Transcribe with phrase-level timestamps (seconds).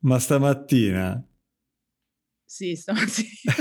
[0.00, 1.22] Ma stamattina?
[2.44, 3.52] Sì, stamattina.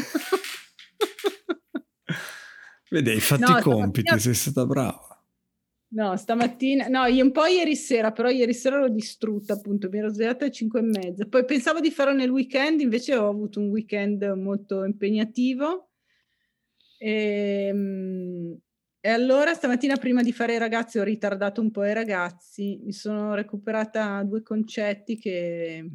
[2.89, 4.17] Vedi, hai fatto no, i compiti, stamattina...
[4.19, 5.17] sei stata brava.
[5.89, 9.99] No, stamattina, no, io un po' ieri sera, però ieri sera l'ho distrutta appunto, mi
[9.99, 11.25] ero svegliata alle 5 e mezza.
[11.25, 15.89] Poi pensavo di farlo nel weekend, invece ho avuto un weekend molto impegnativo.
[16.97, 18.57] E, ehm,
[18.99, 22.91] e allora stamattina prima di fare i ragazzi ho ritardato un po' i ragazzi, mi
[22.91, 25.89] sono recuperata due concetti che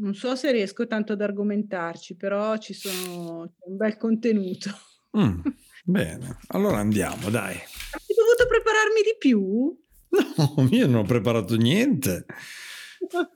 [0.00, 4.70] non so se riesco tanto ad argomentarci, però ci sono un bel contenuto.
[5.16, 5.40] Mm,
[5.84, 7.54] bene, allora andiamo, dai.
[7.54, 9.76] Hai dovuto prepararmi di più?
[10.08, 12.24] No, io non ho preparato niente.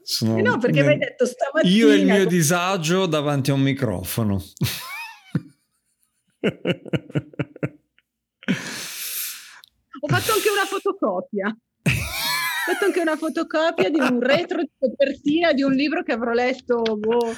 [0.02, 0.38] Sono...
[0.38, 1.74] Eh no, perché mi hai detto stamattina...
[1.74, 4.34] Io e il mio disagio davanti a un microfono.
[4.34, 4.40] Ho
[10.06, 11.56] fatto anche una fotocopia.
[12.66, 16.32] Ho fatto anche una fotocopia di un retro di copertina di un libro che avrò
[16.32, 17.34] letto boh,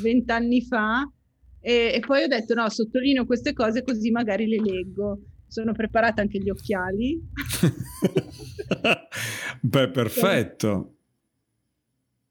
[0.00, 1.12] vent'anni boh, fa.
[1.60, 5.18] E, e, poi ho detto: no, sottolineo queste cose così magari le leggo.
[5.46, 7.20] Sono preparata anche gli occhiali.
[9.60, 10.94] Beh, perfetto.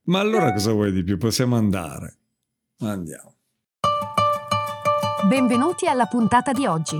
[0.05, 1.19] Ma allora cosa vuoi di più?
[1.19, 2.17] Possiamo andare.
[2.79, 3.35] Andiamo.
[5.29, 6.99] Benvenuti alla puntata di oggi.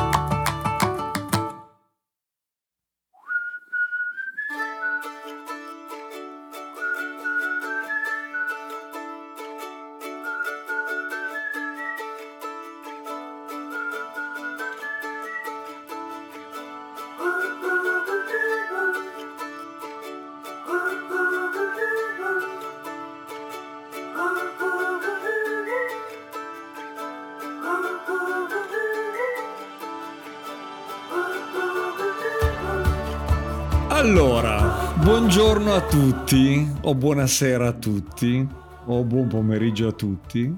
[35.61, 38.47] Buongiorno a tutti, o buonasera a tutti,
[38.85, 40.51] o buon pomeriggio a tutti.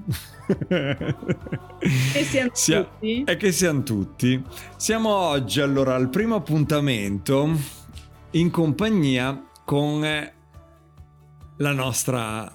[0.46, 3.22] Che siamo Sia- tutti.
[3.24, 4.42] E che siamo tutti.
[4.76, 7.50] Siamo oggi allora al primo appuntamento
[8.30, 10.00] in compagnia con
[11.56, 12.50] la nostra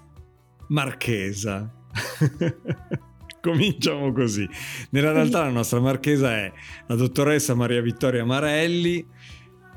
[0.70, 1.72] marchesa.
[3.42, 4.50] Cominciamo così.
[4.90, 6.52] Nella realtà la nostra marchesa è
[6.88, 9.06] la dottoressa Maria Vittoria Marelli,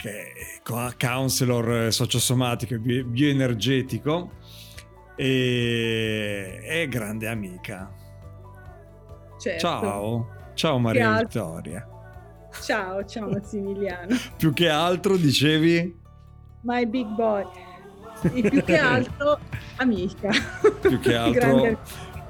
[0.02, 4.32] che è counselor sociosomatico e bioenergetico
[5.14, 7.88] e è grande amica.
[9.38, 9.60] Certo.
[9.60, 11.86] Ciao, ciao Maria Vittoria.
[12.64, 14.16] Ciao, ciao Massimiliano.
[14.36, 16.00] più che altro dicevi?
[16.62, 17.44] My big boy.
[18.22, 19.38] E più che altro
[19.76, 20.30] amica.
[20.80, 21.78] Più che altro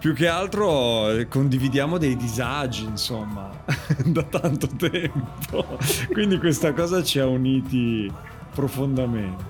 [0.03, 3.53] più che altro eh, condividiamo dei disagi, insomma,
[4.05, 5.65] da tanto tempo.
[6.11, 8.13] Quindi questa cosa ci ha uniti
[8.53, 9.45] profondamente.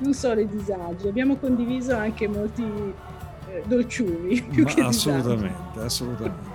[0.00, 4.38] Non solo i disagi, abbiamo condiviso anche molti eh, dolciumi.
[4.52, 5.86] Più Ma che assolutamente, disagi.
[5.86, 6.48] assolutamente.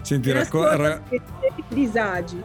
[0.00, 0.76] Senti, racconta...
[0.76, 1.02] Ra-
[1.68, 2.42] disagi.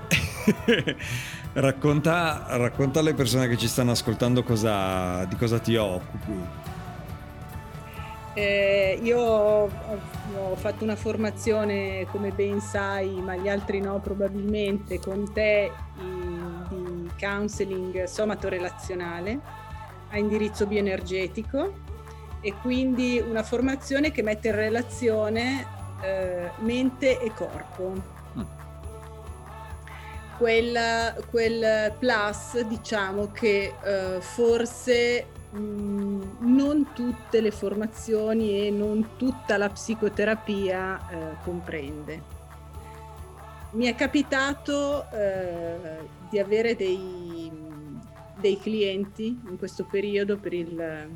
[1.53, 6.68] racconta, racconta alle persone che ci stanno ascoltando cosa, di cosa ti occupi.
[8.33, 9.69] Eh, io ho,
[10.37, 15.71] ho, fatto una formazione, come ben sai, ma gli altri no probabilmente, con te
[16.69, 19.39] di counseling somato-relazionale
[20.09, 21.87] a indirizzo bioenergetico
[22.41, 25.65] e quindi una formazione che mette in relazione
[26.01, 27.93] eh, mente e corpo.
[28.37, 28.41] Mm.
[30.37, 39.69] Quel, quel plus, diciamo che eh, forse non tutte le formazioni e non tutta la
[39.69, 42.37] psicoterapia eh, comprende.
[43.71, 45.99] Mi è capitato eh,
[46.29, 47.51] di avere dei,
[48.39, 51.09] dei, clienti in questo periodo, per il,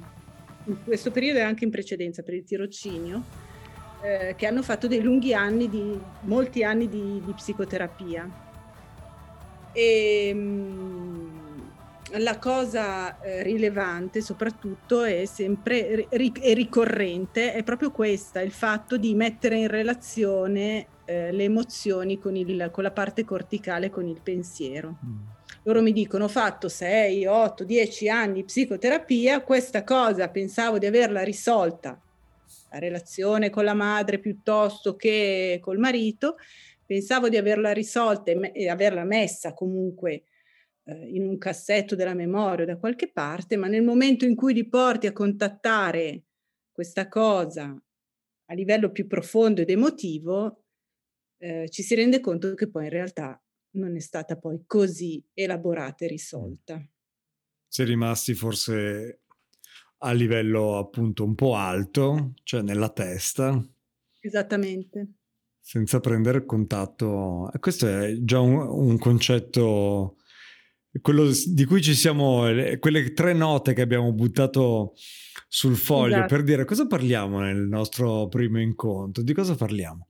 [0.66, 3.24] in questo periodo e anche in precedenza per il tirocinio,
[4.02, 8.30] eh, che hanno fatto dei lunghi anni, di, molti anni di, di psicoterapia.
[9.72, 11.33] E, mh,
[12.20, 18.98] la cosa eh, rilevante soprattutto è sempre ri- è ricorrente, è proprio questa, il fatto
[18.98, 24.20] di mettere in relazione eh, le emozioni con, il, con, la parte corticale, con il
[24.22, 24.98] pensiero.
[25.06, 25.16] Mm.
[25.64, 31.24] Loro mi dicono, ho fatto 6, 8, 10 anni psicoterapia, questa cosa pensavo di averla
[31.24, 32.00] risolta,
[32.72, 36.36] la relazione con la madre piuttosto che col marito,
[36.86, 40.24] pensavo di averla risolta e, me- e averla messa comunque
[40.86, 44.54] eh, in un cassetto della memoria o da qualche parte, ma nel momento in cui
[44.54, 46.24] li porti a contattare
[46.72, 47.82] questa cosa
[48.46, 50.66] a livello più profondo ed emotivo,
[51.38, 53.42] eh, ci si rende conto che poi in realtà
[53.72, 56.86] non è stata poi così elaborata e risolta.
[57.68, 59.22] Si è rimasti forse
[60.00, 63.60] a livello appunto un po' alto, cioè nella testa.
[64.20, 65.14] Esattamente.
[65.60, 67.50] Senza prendere contatto.
[67.60, 70.18] Questo è già un, un concetto
[71.02, 72.44] quello di cui ci siamo,
[72.80, 74.94] quelle tre note che abbiamo buttato
[75.48, 76.36] sul foglio esatto.
[76.36, 80.08] per dire cosa parliamo nel nostro primo incontro, di cosa parliamo.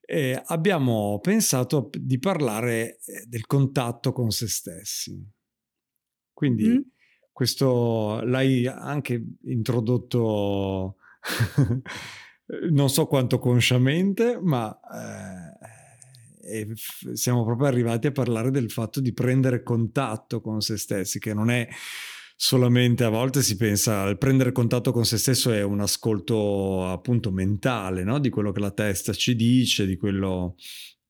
[0.00, 5.16] E abbiamo pensato di parlare eh, del contatto con se stessi.
[6.32, 6.80] Quindi mm.
[7.32, 10.96] questo l'hai anche introdotto,
[12.70, 15.43] non so quanto consciamente, ma eh,
[16.44, 21.18] e f- siamo proprio arrivati a parlare del fatto di prendere contatto con se stessi,
[21.18, 21.68] che non è
[22.36, 27.30] solamente a volte si pensa al prendere contatto con se stesso è un ascolto appunto
[27.30, 28.18] mentale, no?
[28.18, 30.56] di quello che la testa ci dice, di quello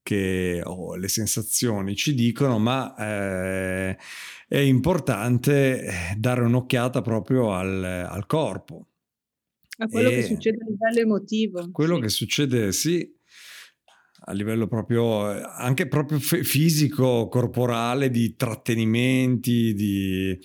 [0.05, 3.97] che oh, le sensazioni ci dicono, ma eh,
[4.47, 8.89] è importante eh, dare un'occhiata proprio al, al corpo.
[9.77, 11.71] A quello e che succede a livello emotivo.
[11.71, 12.01] Quello sì.
[12.01, 13.14] che succede, sì,
[14.27, 20.37] a livello proprio anche proprio fisico, corporale, di trattenimenti, di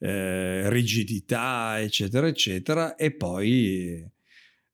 [0.00, 2.96] eh, rigidità, eccetera, eccetera.
[2.96, 4.10] E poi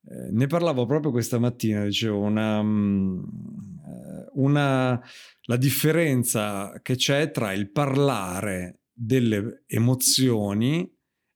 [0.06, 5.00] eh, ne parlavo proprio questa mattina, dicevo, una, mm, eh, una,
[5.42, 10.90] la differenza che c'è tra il parlare delle emozioni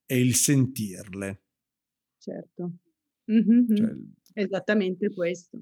[0.06, 1.42] e il sentirle.
[2.18, 2.72] Certo.
[3.30, 3.74] Mm-hmm.
[3.74, 3.94] Cioè,
[4.32, 5.58] Esattamente questo.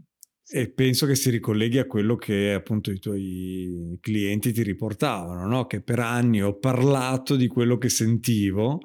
[0.48, 5.66] E penso che si ricolleghi a quello che appunto i tuoi clienti ti riportavano, no?
[5.66, 8.80] che per anni ho parlato di quello che sentivo,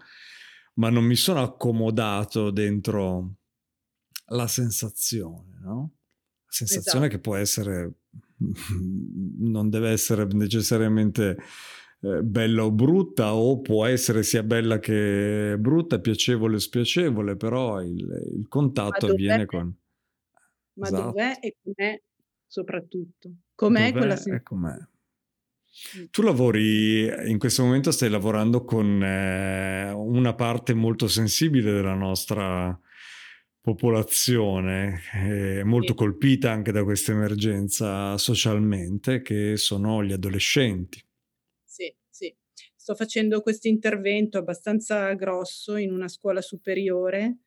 [0.75, 3.36] ma non mi sono accomodato dentro
[4.30, 5.92] la sensazione, no?
[6.46, 7.16] La sensazione esatto.
[7.16, 7.94] che può essere,
[9.40, 11.38] non deve essere necessariamente
[12.02, 17.81] eh, bella o brutta, o può essere sia bella che brutta, piacevole o spiacevole, però
[17.81, 17.98] il,
[18.36, 19.72] il contatto avviene con
[20.81, 21.04] ma esatto.
[21.04, 22.01] dov'è e com'è
[22.48, 23.31] soprattutto.
[23.54, 24.89] Com'è dov'è quella sensazione?
[26.10, 32.78] Tu lavori, in questo momento stai lavorando con eh, una parte molto sensibile della nostra
[33.62, 35.98] popolazione, eh, molto sì.
[35.98, 41.01] colpita anche da questa emergenza socialmente, che sono gli adolescenti.
[41.63, 42.36] Sì, sì.
[42.75, 47.38] Sto facendo questo intervento abbastanza grosso in una scuola superiore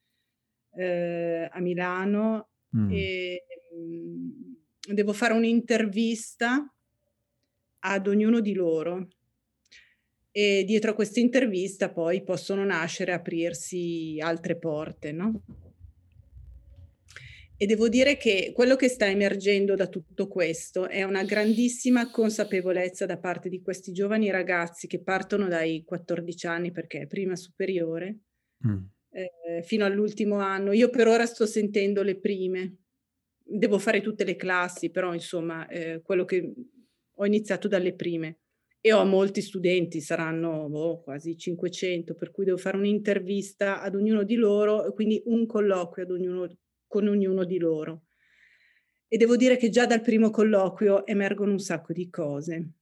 [0.77, 2.91] eh, a Milano Mm.
[2.91, 3.45] E,
[3.77, 6.69] mhmm, devo fare un'intervista
[7.87, 9.09] ad ognuno di loro
[10.31, 15.45] e dietro a questa intervista poi possono nascere, aprirsi altre porte, no?
[17.57, 23.07] E devo dire che quello che sta emergendo da tutto questo è una grandissima consapevolezza
[23.07, 28.19] da parte di questi giovani ragazzi che partono dai 14 anni perché è prima superiore,
[28.67, 30.73] mm eh, fino all'ultimo anno.
[30.73, 32.79] Io per ora sto sentendo le prime,
[33.43, 36.53] devo fare tutte le classi, però insomma eh, quello che
[37.17, 38.41] ho iniziato dalle prime
[38.81, 44.25] e ho molti studenti, saranno oh, quasi 500, per cui devo fare un'intervista ad ognuno
[44.25, 46.55] di loro, quindi un colloquio ognuno,
[46.87, 48.03] con ognuno di loro.
[49.09, 52.73] E devo dire che già dal primo colloquio emergono un sacco di cose.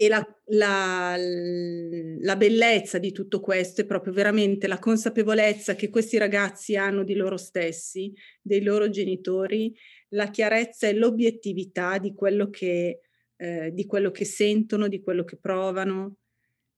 [0.00, 6.18] E la, la, la, bellezza di tutto questo è proprio veramente la consapevolezza che questi
[6.18, 9.74] ragazzi hanno di loro stessi, dei loro genitori,
[10.10, 13.00] la chiarezza e l'obiettività di quello che,
[13.36, 16.18] eh, di quello che sentono, di quello che provano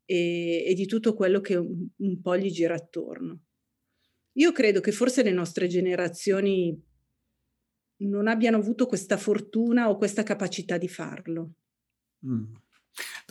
[0.06, 3.42] e, e di tutto quello che un, un po' gli gira attorno.
[4.34, 6.74] Io credo che forse le nostre generazioni
[7.98, 11.52] non abbiano avuto questa fortuna o questa capacità di farlo.
[12.26, 12.54] Mm.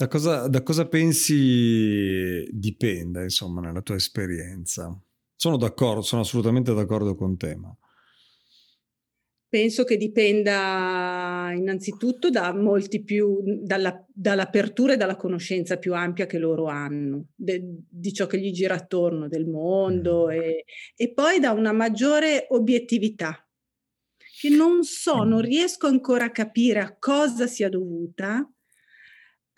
[0.00, 4.98] Da cosa, da cosa pensi dipenda, insomma, nella tua esperienza?
[5.36, 7.70] Sono d'accordo, sono assolutamente d'accordo con te, ma...
[9.46, 16.38] Penso che dipenda innanzitutto da molti più, dalla, dall'apertura e dalla conoscenza più ampia che
[16.38, 20.30] loro hanno de, di ciò che gli gira attorno, del mondo mm.
[20.30, 20.64] e,
[20.96, 23.46] e poi da una maggiore obiettività
[24.40, 28.50] che non so, non riesco ancora a capire a cosa sia dovuta,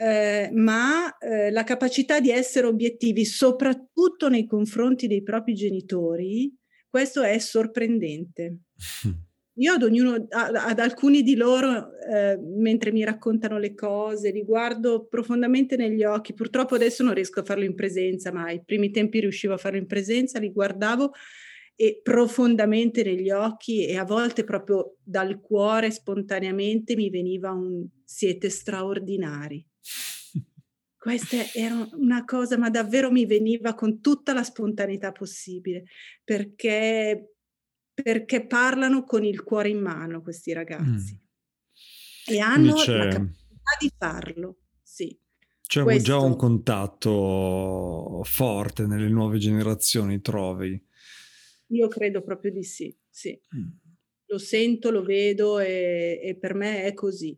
[0.02, 6.52] eh, ma eh, la capacità di essere obiettivi, soprattutto nei confronti dei propri genitori,
[6.88, 8.56] questo è sorprendente.
[9.56, 15.06] Io ad ognuno, ad, alcuni di loro, eh, mentre mi raccontano le cose, li guardo
[15.06, 16.32] profondamente negli occhi.
[16.32, 19.78] Purtroppo adesso non riesco a farlo in presenza, ma ai primi tempi riuscivo a farlo
[19.78, 21.12] in presenza, li guardavo
[21.76, 28.48] e profondamente negli occhi e a volte proprio dal cuore spontaneamente mi veniva un siete
[28.48, 29.64] straordinari.
[30.96, 35.84] Questa era una cosa, ma davvero mi veniva con tutta la spontaneità possibile,
[36.22, 37.34] perché,
[37.92, 42.34] perché parlano con il cuore in mano questi ragazzi mm.
[42.34, 45.18] e hanno la capacità di farlo, sì.
[45.72, 46.02] C'è Questo.
[46.02, 50.80] già un contatto forte nelle nuove generazioni, trovi?
[51.68, 53.40] Io credo proprio di sì, sì.
[53.56, 53.68] Mm.
[54.26, 57.34] Lo sento, lo vedo e, e, per me è così.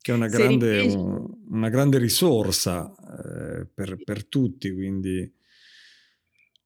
[0.00, 0.96] Che è una grande, ripensi...
[1.50, 5.32] una grande risorsa eh, per, per, tutti, quindi...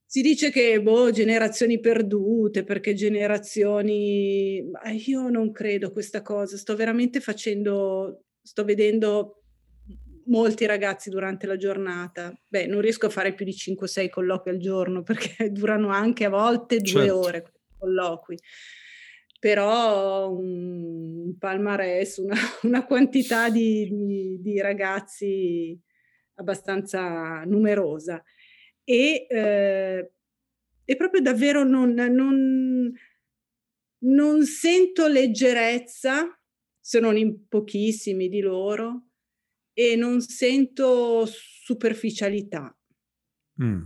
[0.05, 4.65] Si dice che, boh, generazioni perdute, perché generazioni...
[5.07, 9.45] Io non credo questa cosa, sto veramente facendo, sto vedendo
[10.27, 12.33] molti ragazzi durante la giornata.
[12.49, 16.31] Beh, non riesco a fare più di 5-6 colloqui al giorno perché durano anche a
[16.31, 17.19] volte due certo.
[17.19, 18.39] ore colloqui.
[19.45, 22.35] Però un palmarès, una,
[22.65, 25.79] una quantità di, di, di, ragazzi
[26.37, 28.25] abbastanza numerosa.
[28.83, 30.13] E, eh,
[30.83, 32.91] e proprio davvero non, non,
[33.99, 36.41] non sento leggerezza,
[36.81, 39.09] se non in pochissimi di loro,
[39.75, 42.75] e non sento superficialità.
[43.63, 43.83] Mm.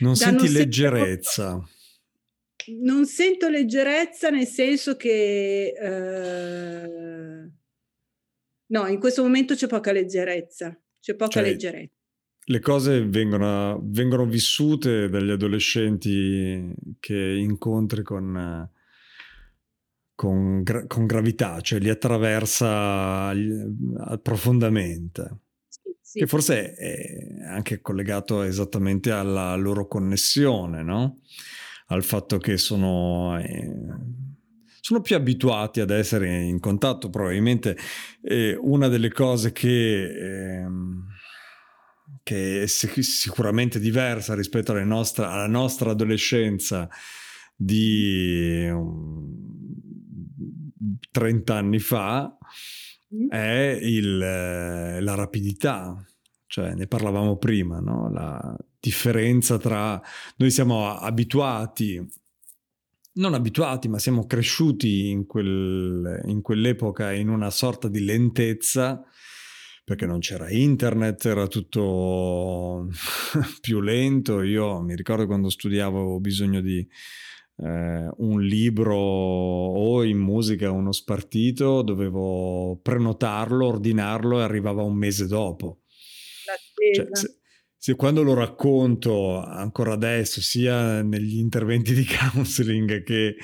[0.00, 1.48] Non da senti non leggerezza.
[1.52, 1.73] Sento,
[2.80, 5.72] non sento leggerezza nel senso che...
[5.76, 7.50] Eh,
[8.66, 11.92] no, in questo momento c'è poca leggerezza, c'è poca cioè, leggerezza.
[12.46, 18.68] Le cose vengono, vengono, vissute dagli adolescenti che incontri con
[20.14, 23.32] con, gra- con gravità, cioè li attraversa
[24.22, 25.38] profondamente.
[25.68, 26.18] Sì, sì.
[26.20, 31.20] Che forse è anche collegato esattamente alla loro connessione, no?
[31.86, 33.70] Al fatto che sono, eh,
[34.80, 37.10] sono più abituati ad essere in contatto.
[37.10, 37.76] Probabilmente
[38.22, 40.66] eh, una delle cose che, eh,
[42.22, 46.88] che è sic- sicuramente diversa rispetto nostra, alla nostra adolescenza
[47.56, 49.34] di um,
[51.10, 52.36] 30 anni fa
[53.14, 53.30] mm.
[53.30, 56.04] è il, la rapidità,
[56.46, 58.10] cioè ne parlavamo prima, no?
[58.10, 59.98] la differenza tra
[60.36, 62.06] noi siamo abituati,
[63.14, 69.02] non abituati, ma siamo cresciuti in, quel, in quell'epoca in una sorta di lentezza
[69.82, 72.88] perché non c'era internet, era tutto
[73.60, 74.42] più lento.
[74.42, 76.86] Io mi ricordo quando studiavo avevo bisogno di
[77.56, 85.26] eh, un libro o in musica uno spartito, dovevo prenotarlo, ordinarlo e arrivava un mese
[85.26, 85.80] dopo.
[86.94, 87.38] Cioè, se,
[87.84, 93.36] se, quando lo racconto ancora adesso, sia negli interventi di counseling che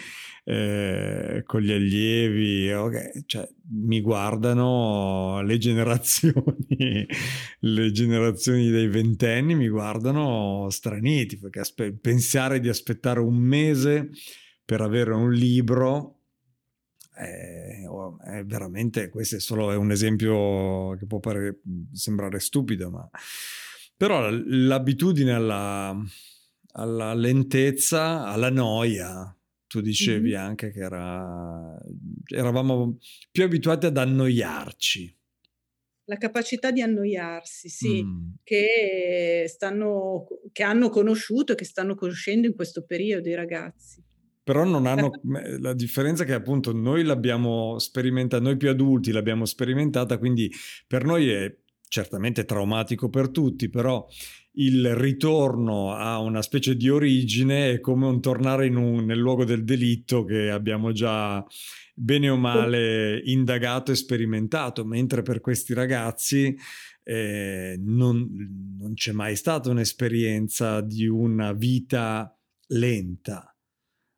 [0.45, 7.07] eh, con gli allievi, okay, cioè, mi guardano le generazioni,
[7.61, 14.09] le generazioni dei ventenni mi guardano straniti, perché aspe- pensare di aspettare un mese
[14.65, 16.21] per avere un libro
[17.15, 17.83] è,
[18.25, 21.61] è, veramente, questo è solo un esempio che può pare,
[21.93, 23.07] sembrare stupido, ma
[24.00, 25.95] però l'abitudine alla,
[26.73, 30.40] alla lentezza, alla noia, tu dicevi mm-hmm.
[30.40, 31.78] anche che era,
[32.35, 32.97] eravamo
[33.30, 35.19] più abituati ad annoiarci.
[36.04, 38.28] La capacità di annoiarsi, sì, mm.
[38.42, 44.02] che, stanno, che hanno conosciuto e che stanno conoscendo in questo periodo i ragazzi.
[44.42, 45.11] Però non hanno
[45.59, 50.50] la differenza è che appunto noi l'abbiamo sperimentata, noi più adulti l'abbiamo sperimentata, quindi
[50.87, 51.54] per noi è
[51.91, 54.07] certamente traumatico per tutti, però
[54.53, 59.65] il ritorno a una specie di origine è come un tornare un, nel luogo del
[59.65, 61.45] delitto che abbiamo già
[61.93, 66.57] bene o male indagato e sperimentato, mentre per questi ragazzi
[67.03, 72.33] eh, non, non c'è mai stata un'esperienza di una vita
[72.69, 73.53] lenta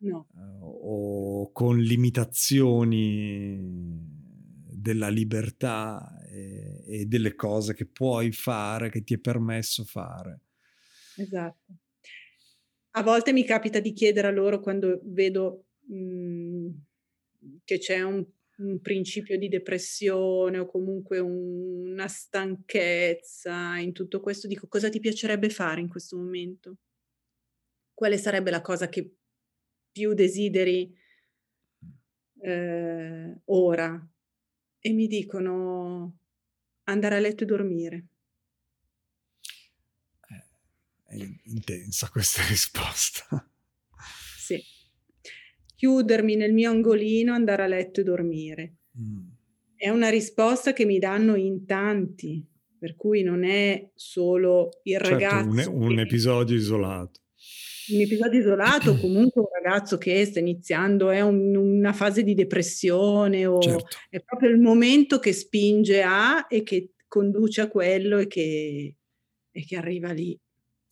[0.01, 0.27] no.
[0.35, 3.59] eh, o con limitazioni
[4.71, 10.41] della libertà e, e, delle cose che puoi fare, che ti è permesso fare.
[11.17, 11.73] Esatto.
[12.93, 16.83] a volte mi capita di chiedere a loro quando vedo mh, mhmm,
[17.65, 18.25] che c'è un,
[18.59, 25.01] un, principio di depressione o comunque un, una stanchezza in tutto questo, dico cosa ti
[25.01, 26.79] piacerebbe fare in questo momento?
[27.93, 29.17] Quale sarebbe la cosa che
[29.93, 30.95] più desideri
[32.41, 34.09] eh, ora?
[34.85, 36.22] E mi dicono
[36.93, 38.07] andare a letto e dormire.
[41.07, 43.27] È intensa questa risposta.
[44.39, 44.63] Sì.
[45.75, 48.77] Chiudermi nel mio angolino, andare a letto e dormire.
[48.99, 49.29] Mm.
[49.77, 52.47] È una risposta che mi danno in tanti,
[52.79, 55.71] per cui non è solo il certo, ragazzo.
[55.71, 57.22] Un, un episodio isolato.
[57.95, 63.47] Un episodio isolato, comunque un ragazzo che sta iniziando, è un, una fase di depressione
[63.47, 63.97] o certo.
[64.09, 68.97] è proprio il momento che spinge a e che conduce a quello e che,
[69.51, 70.39] e che arriva lì.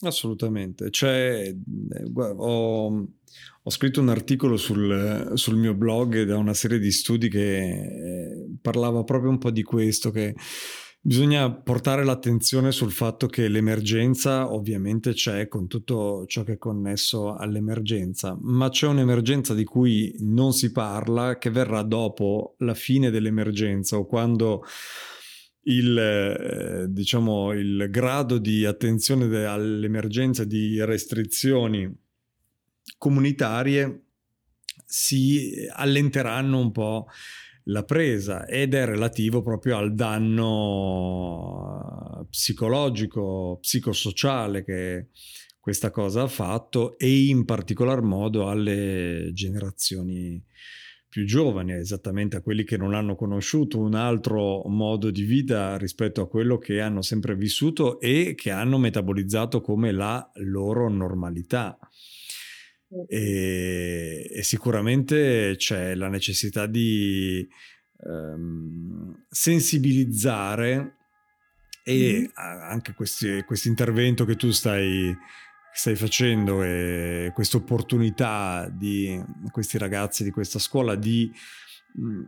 [0.02, 0.88] Assolutamente.
[0.88, 1.54] C'è, eh,
[2.14, 2.86] ho,
[3.62, 8.46] ho, scritto un articolo sul, sul, mio blog da una serie di studi che eh,
[8.62, 10.34] parlava proprio un po' di questo, che
[11.02, 17.34] bisogna portare l'attenzione sul fatto che l'emergenza ovviamente c'è con tutto ciò che è connesso
[17.34, 23.96] all'emergenza, ma c'è un'emergenza di cui non si parla che verrà dopo la fine dell'emergenza
[23.96, 24.62] o quando
[25.64, 31.90] il, eh, diciamo, il grado di attenzione de- all'emergenza di restrizioni
[32.98, 34.04] comunitarie
[34.84, 37.06] si allenteranno un po'
[37.64, 40.56] la presa ed è relativo proprio al danno
[42.30, 45.08] psicologico, psicosociale che
[45.60, 50.42] questa cosa ha fatto e in particolar modo alle generazioni
[51.10, 56.22] più giovani, esattamente a quelli che non hanno conosciuto un altro modo di vita rispetto
[56.22, 61.76] a quello che hanno sempre vissuto e che hanno metabolizzato come la loro normalità.
[63.08, 67.46] E, e sicuramente c'è la necessità di
[67.98, 70.96] um, sensibilizzare
[71.84, 72.30] e mm.
[72.34, 75.16] anche questo intervento che tu stai
[75.72, 81.30] stai facendo e questa opportunità di questi ragazzi di questa scuola di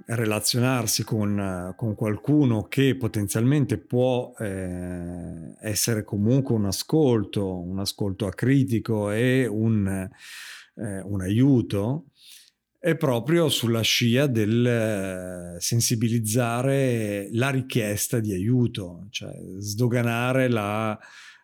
[0.07, 9.11] relazionarsi con, con qualcuno che potenzialmente può eh, essere comunque un ascolto, un ascolto acritico
[9.11, 12.07] e un, eh, un aiuto,
[12.79, 20.99] è proprio sulla scia del eh, sensibilizzare la richiesta di aiuto, cioè sdoganare la...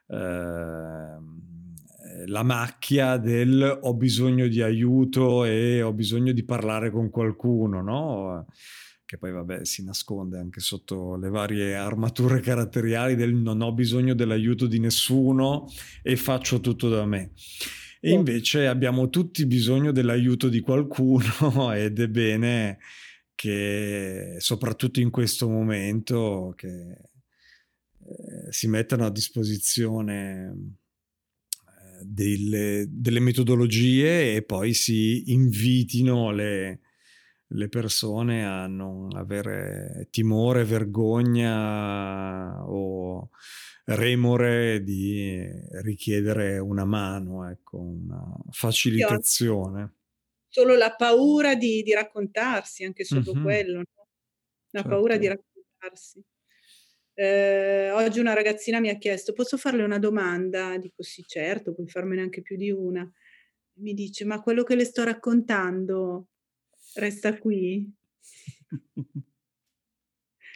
[0.08, 1.56] Eh,
[2.26, 8.46] la macchia del ho bisogno di aiuto e ho bisogno di parlare con qualcuno, no?
[9.04, 14.14] Che poi vabbè si nasconde anche sotto le varie armature caratteriali del non ho bisogno
[14.14, 15.66] dell'aiuto di nessuno
[16.02, 17.32] e faccio tutto da me.
[18.00, 22.78] E invece abbiamo tutti bisogno dell'aiuto di qualcuno ed è bene
[23.34, 30.78] che soprattutto in questo momento che eh, si mettano a disposizione
[32.02, 36.80] delle, delle, metodologie e poi si invitino le,
[37.46, 43.30] le persone a non avere timore, vergogna o
[43.84, 45.42] remore di
[45.82, 49.94] richiedere una mano, ecco, una facilitazione.
[50.48, 53.42] Solo la paura di, di raccontarsi, anche sotto mm-hmm.
[53.42, 53.84] quello, no?
[54.70, 54.88] la certo.
[54.88, 55.42] paura di certo.
[55.44, 56.24] raccontarsi.
[57.20, 60.78] Eh, oggi una ragazzina mi ha chiesto: Posso farle una domanda?
[60.78, 63.10] Dico sì, certo, puoi farmene anche più di una.
[63.80, 66.28] Mi dice: Ma quello che le sto raccontando
[66.94, 67.92] resta qui?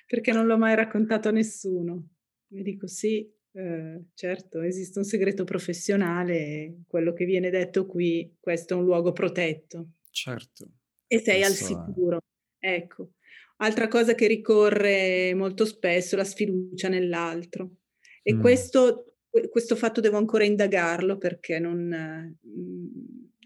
[0.06, 2.10] Perché non l'ho mai raccontato a nessuno.
[2.52, 8.74] Mi dico sì, eh, certo, esiste un segreto professionale, quello che viene detto qui, questo
[8.74, 9.94] è un luogo protetto.
[10.10, 10.68] Certo.
[11.08, 12.20] E sei al sicuro.
[12.60, 13.14] Ecco.
[13.58, 17.76] Altra cosa che ricorre molto spesso è la sfiducia nell'altro.
[18.22, 18.40] E mm.
[18.40, 19.16] questo,
[19.50, 22.86] questo, fatto devo ancora indagarlo perché non, mm,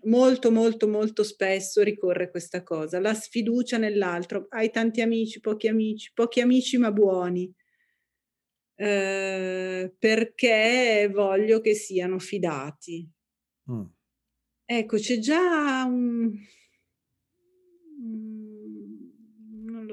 [0.05, 4.47] molto, molto, molto spesso ricorre questa cosa, la sfiducia nell'altro.
[4.51, 7.53] Hai tanti amici, pochi amici, pochi amici ma buoni.
[8.79, 13.09] Eh, perché voglio che siano fidati.
[13.71, 13.85] Mm.
[14.69, 16.33] Ecco, c'è già un,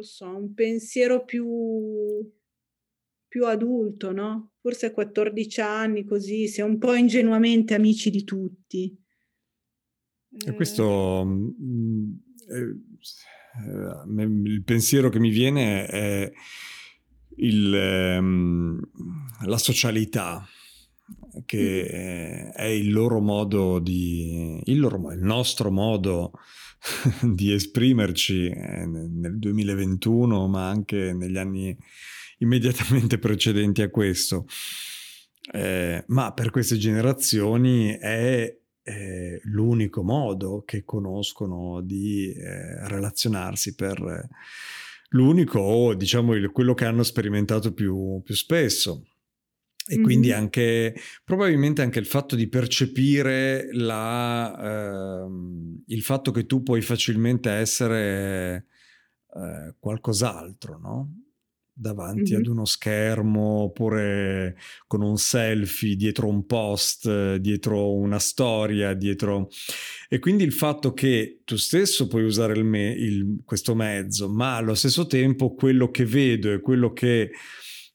[0.04, 1.46] so, un pensiero più,
[3.28, 4.54] più adulto, no?
[4.62, 8.96] Forse a 14 anni così, si è un po' ingenuamente amici di tutti.
[10.46, 12.12] E questo, mm,
[12.50, 16.32] eh, il pensiero che mi viene è
[17.38, 18.80] il, ehm,
[19.46, 20.46] la socialità.
[21.46, 26.32] che è il loro modo di, il, loro, il nostro modo
[27.22, 31.76] di esprimerci eh, nel 2021, ma anche negli anni
[32.40, 34.46] immediatamente precedenti a questo.
[35.52, 44.30] Eh, ma per queste generazioni è eh, l'unico modo che conoscono di eh, relazionarsi per
[45.10, 49.08] l'unico o diciamo il, quello che hanno sperimentato più, più spesso.
[49.86, 50.04] E mm-hmm.
[50.04, 55.28] quindi anche probabilmente anche il fatto di percepire la, eh,
[55.88, 58.68] il fatto che tu puoi facilmente essere
[59.36, 61.24] eh, qualcos'altro, no?
[61.76, 62.42] davanti mm-hmm.
[62.42, 69.50] ad uno schermo oppure con un selfie dietro un post, dietro una storia, dietro...
[70.08, 74.58] E quindi il fatto che tu stesso puoi usare il me- il, questo mezzo, ma
[74.58, 77.32] allo stesso tempo quello che vedo e quello che...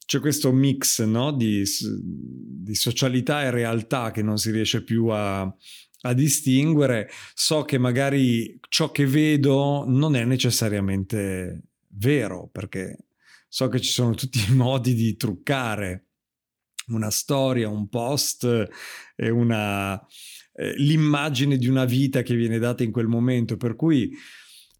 [0.09, 1.31] C'è questo mix no?
[1.31, 1.63] di,
[2.01, 8.59] di socialità e realtà che non si riesce più a, a distinguere, so che magari
[8.69, 12.97] ciò che vedo non è necessariamente vero, perché
[13.47, 16.05] so che ci sono tutti i modi di truccare
[16.87, 18.67] una storia, un post
[19.15, 19.93] e una,
[20.53, 24.11] eh, l'immagine di una vita che viene data in quel momento, per cui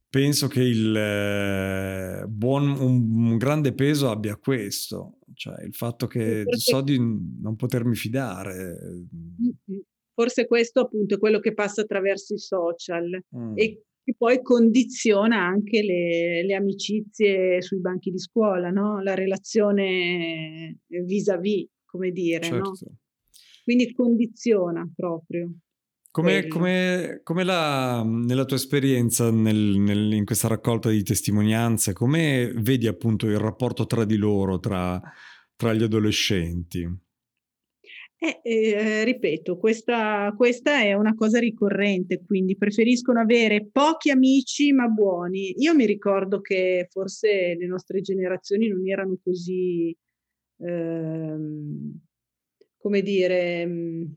[0.09, 6.43] penso che il eh, buon, un, un, grande peso abbia questo, cioè il fatto che
[6.49, 9.07] so di non potermi fidare.
[10.13, 13.53] Forse questo appunto è quello che passa attraverso i social mm.
[13.55, 19.01] e che poi condiziona anche le, le, amicizie sui banchi di scuola, no?
[19.01, 22.43] la relazione vis-à-vis, come dire.
[22.43, 22.69] Certo.
[22.69, 22.97] No?
[23.63, 25.51] Quindi condiziona proprio.
[26.11, 32.51] Come, come, come la, nella tua esperienza nel, nel, in questa raccolta di testimonianze, come
[32.55, 34.99] vedi appunto il rapporto tra di loro, tra,
[35.55, 37.07] tra gli adolescenti?
[38.21, 44.87] Eh, eh, ripeto, questa, questa, è una cosa ricorrente, quindi preferiscono avere pochi amici ma
[44.87, 45.53] buoni.
[45.59, 49.95] Io mi ricordo che forse le nostre generazioni non erano così,
[50.57, 51.99] ehm,
[52.77, 54.15] come dire, mh,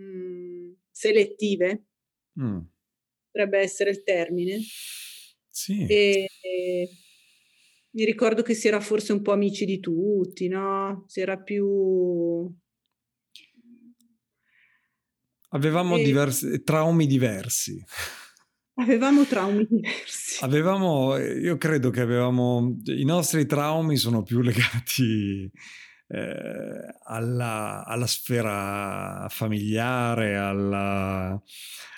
[0.00, 1.84] mm, mm, selettive,
[2.40, 2.58] mm.
[3.30, 4.58] potrebbe essere il termine.
[5.48, 5.86] Sì.
[5.86, 6.88] E, e,
[7.90, 11.04] mi ricordo che si era forse un po' amici di tutti, no?
[11.06, 12.52] Si era più
[15.50, 16.02] Avevamo e...
[16.02, 17.82] diversi, traumi diversi.
[18.74, 20.44] Avevamo traumi diversi.
[20.44, 25.50] Avevamo, io credo che avevamo, i nostri traumi sono più legati
[26.08, 31.40] eh, alla, alla, sfera familiare, alla,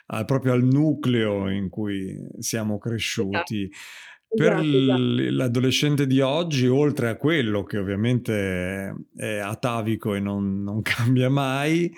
[0.07, 3.63] a, proprio al nucleo in cui siamo cresciuti.
[3.63, 4.09] Esatto.
[4.33, 4.97] Per esatto.
[4.99, 11.93] l'adolescente di oggi, oltre a quello che ovviamente è atavico e non, non cambia mai,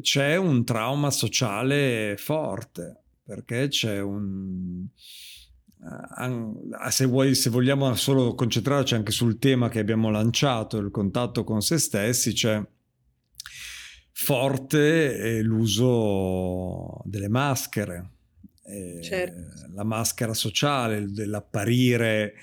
[0.00, 4.86] c'è un trauma sociale forte, perché c'è un...
[5.82, 11.42] Uh, se, vuoi, se vogliamo solo concentrarci anche sul tema che abbiamo lanciato, il contatto
[11.42, 12.62] con se stessi, c'è
[14.12, 18.10] forte l'uso delle maschere,
[19.02, 19.68] certo.
[19.74, 22.34] la maschera sociale, dell'apparire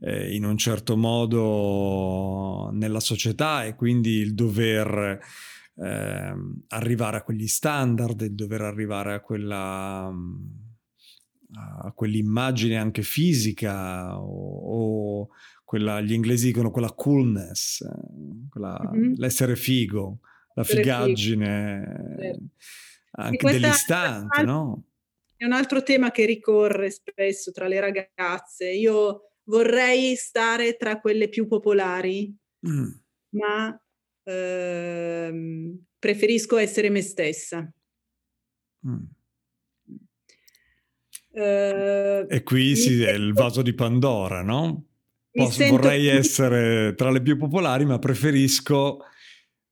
[0.00, 5.18] eh, in un certo modo nella società e quindi il dover
[5.76, 6.34] eh,
[6.68, 10.12] arrivare a quegli standard, il dover arrivare a quella
[11.56, 15.28] a quell'immagine anche fisica o, o
[15.64, 19.14] quella, gli inglesi dicono quella coolness, eh, quella, mm-hmm.
[19.16, 20.20] l'essere figo,
[20.54, 22.42] la figaggine certo.
[23.12, 24.84] anche dell'istante, è no?
[25.36, 28.70] È un altro tema che ricorre spesso tra le ragazze.
[28.70, 32.34] Io vorrei stare tra quelle più popolari,
[32.66, 32.90] mm.
[33.30, 33.78] ma
[34.24, 37.70] Ehm, preferisco essere me stessa.
[38.86, 39.04] Mm.
[41.34, 44.86] Uh, e qui sì, è il vaso di Pandora, no?
[45.30, 48.98] Posso, vorrei essere tra le più popolari, ma preferisco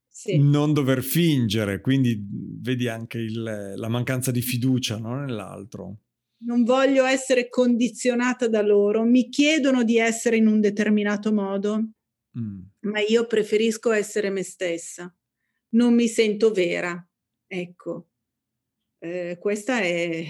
[0.08, 0.36] sì.
[0.38, 2.20] non dover fingere, quindi
[2.60, 5.20] vedi anche il, la mancanza di fiducia no?
[5.20, 5.98] nell'altro.
[6.44, 11.92] Non voglio essere condizionata da loro, mi chiedono di essere in un determinato modo
[12.38, 12.60] Mm.
[12.80, 15.14] Ma io preferisco essere me stessa,
[15.70, 17.06] non mi sento vera.
[17.46, 18.08] Ecco,
[18.98, 20.24] eh, questa è,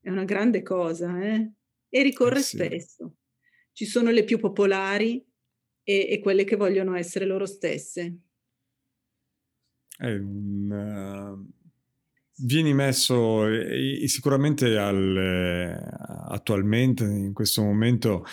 [0.00, 1.52] è, una grande cosa eh?
[1.88, 2.56] e ricorre eh sì.
[2.56, 3.16] spesso.
[3.72, 5.24] Ci sono le più popolari
[5.82, 8.18] e, e, quelle che vogliono essere loro stesse.
[9.96, 15.76] È un, uh, vieni messo e, e sicuramente al,
[16.28, 18.24] attualmente, in questo momento,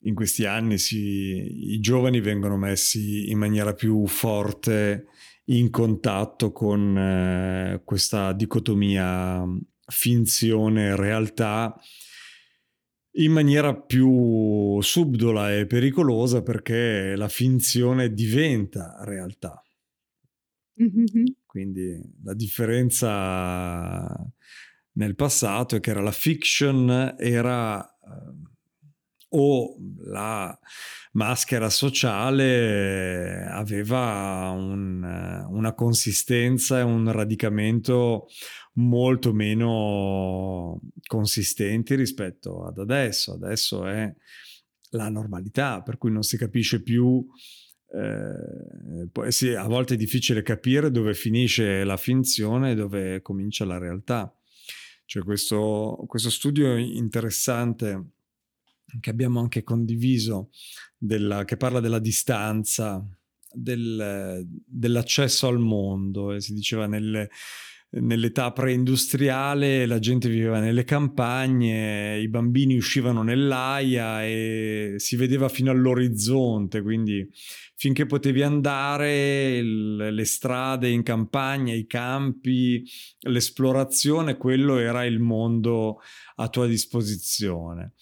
[0.00, 5.06] in questi anni si, i giovani vengono messi in maniera più forte
[5.46, 9.44] in contatto con eh, questa dicotomia
[9.86, 11.78] finzione-realtà
[13.16, 19.62] in maniera più subdola e pericolosa perché la finzione diventa realtà.
[20.82, 21.26] Mm-hmm.
[21.46, 24.12] Quindi la differenza
[24.92, 28.52] nel passato è che era la fiction, era eh,
[29.36, 30.56] o la
[31.12, 38.26] maschera sociale aveva un, una consistenza e un radicamento
[38.74, 43.34] molto meno consistenti rispetto ad adesso.
[43.34, 44.14] Adesso è
[44.90, 47.24] la normalità, per cui non si capisce più.
[47.92, 53.78] Eh, sì, a volte è difficile capire dove finisce la finzione e dove comincia la
[53.78, 54.34] realtà.
[55.04, 58.10] C'è questo, questo studio interessante
[59.00, 60.50] che abbiamo anche condiviso,
[60.96, 63.04] della, che parla della distanza,
[63.52, 66.32] del, dell'accesso al mondo.
[66.32, 67.28] E si diceva nelle,
[68.00, 75.70] nell'età preindustriale la gente viveva nelle campagne, i bambini uscivano nell'aia e si vedeva fino
[75.70, 77.28] all'orizzonte, quindi
[77.76, 82.84] finché potevi andare, il, le strade in campagna, i campi,
[83.20, 86.00] l'esplorazione, quello era il mondo
[86.36, 87.92] a tua disposizione.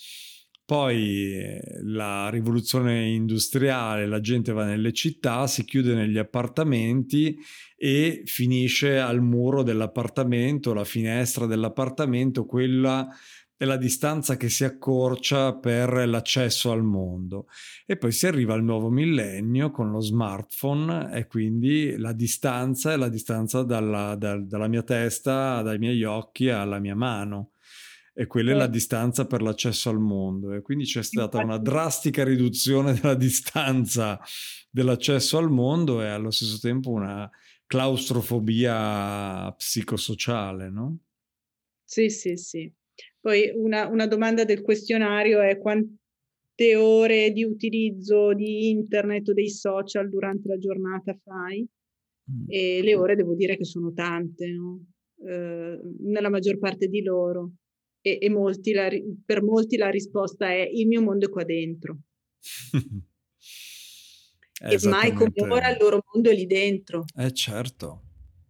[0.65, 7.37] Poi eh, la rivoluzione industriale, la gente va nelle città, si chiude negli appartamenti
[7.77, 13.09] e finisce al muro dell'appartamento, la finestra dell'appartamento, quella
[13.57, 17.47] è la distanza che si accorcia per l'accesso al mondo.
[17.87, 22.97] E poi si arriva al nuovo millennio con lo smartphone e quindi la distanza è
[22.97, 27.52] la distanza dalla, da, dalla mia testa, dai miei occhi alla mia mano
[28.15, 32.23] e quella è la distanza per l'accesso al mondo e quindi c'è stata una drastica
[32.25, 34.21] riduzione della distanza
[34.71, 37.31] dell'accesso al mondo e allo stesso tempo una
[37.67, 40.99] claustrofobia psicosociale, no?
[41.85, 42.71] Sì, sì, sì.
[43.19, 49.49] Poi una, una domanda del questionario è quante ore di utilizzo di internet o dei
[49.49, 51.67] social durante la giornata fai?
[52.31, 52.45] Mm.
[52.47, 54.85] E le ore devo dire che sono tante, no?
[55.27, 57.53] eh, nella maggior parte di loro
[58.03, 58.91] e, e molti la,
[59.25, 61.99] per molti la risposta è il mio mondo è qua dentro.
[64.61, 67.05] e mai come ora il loro mondo è lì dentro.
[67.17, 68.03] Eh certo,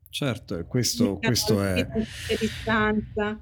[0.09, 1.87] certo, questo, questo è...
[2.41, 3.39] Distanza,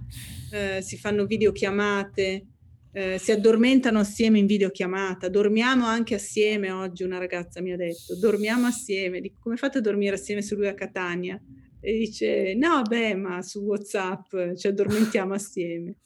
[0.52, 2.46] eh, si fanno videochiamate,
[2.92, 8.18] eh, si addormentano assieme in videochiamata, dormiamo anche assieme oggi, una ragazza mi ha detto,
[8.18, 11.40] dormiamo assieme, dico come fate a dormire assieme se lui a Catania?
[11.80, 15.96] E dice no beh ma su Whatsapp ci addormentiamo assieme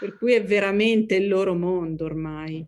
[0.00, 2.66] per cui è veramente il loro mondo ormai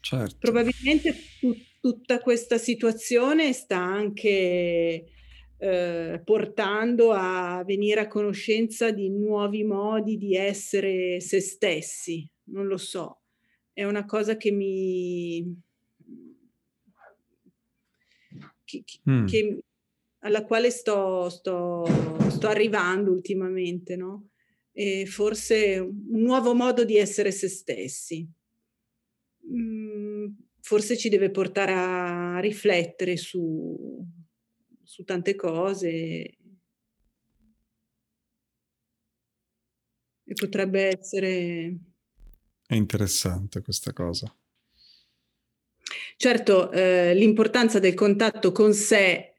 [0.00, 0.36] certo.
[0.38, 5.04] probabilmente tu, tutta questa situazione sta anche
[5.60, 12.76] eh, portando a venire a conoscenza di nuovi modi di essere se stessi non lo
[12.76, 13.22] so
[13.72, 15.66] è una cosa che mi
[18.64, 19.26] che, mm.
[19.26, 19.62] che
[20.20, 21.84] alla quale sto, sto,
[22.30, 24.30] sto arrivando ultimamente, no?
[24.72, 28.28] E forse un nuovo modo di essere se stessi.
[29.50, 30.26] Mm,
[30.60, 34.04] forse ci deve portare a riflettere su,
[34.82, 36.36] su tante cose
[40.28, 41.78] e potrebbe essere...
[42.66, 44.32] È interessante questa cosa.
[46.16, 49.37] Certo, eh, l'importanza del contatto con sé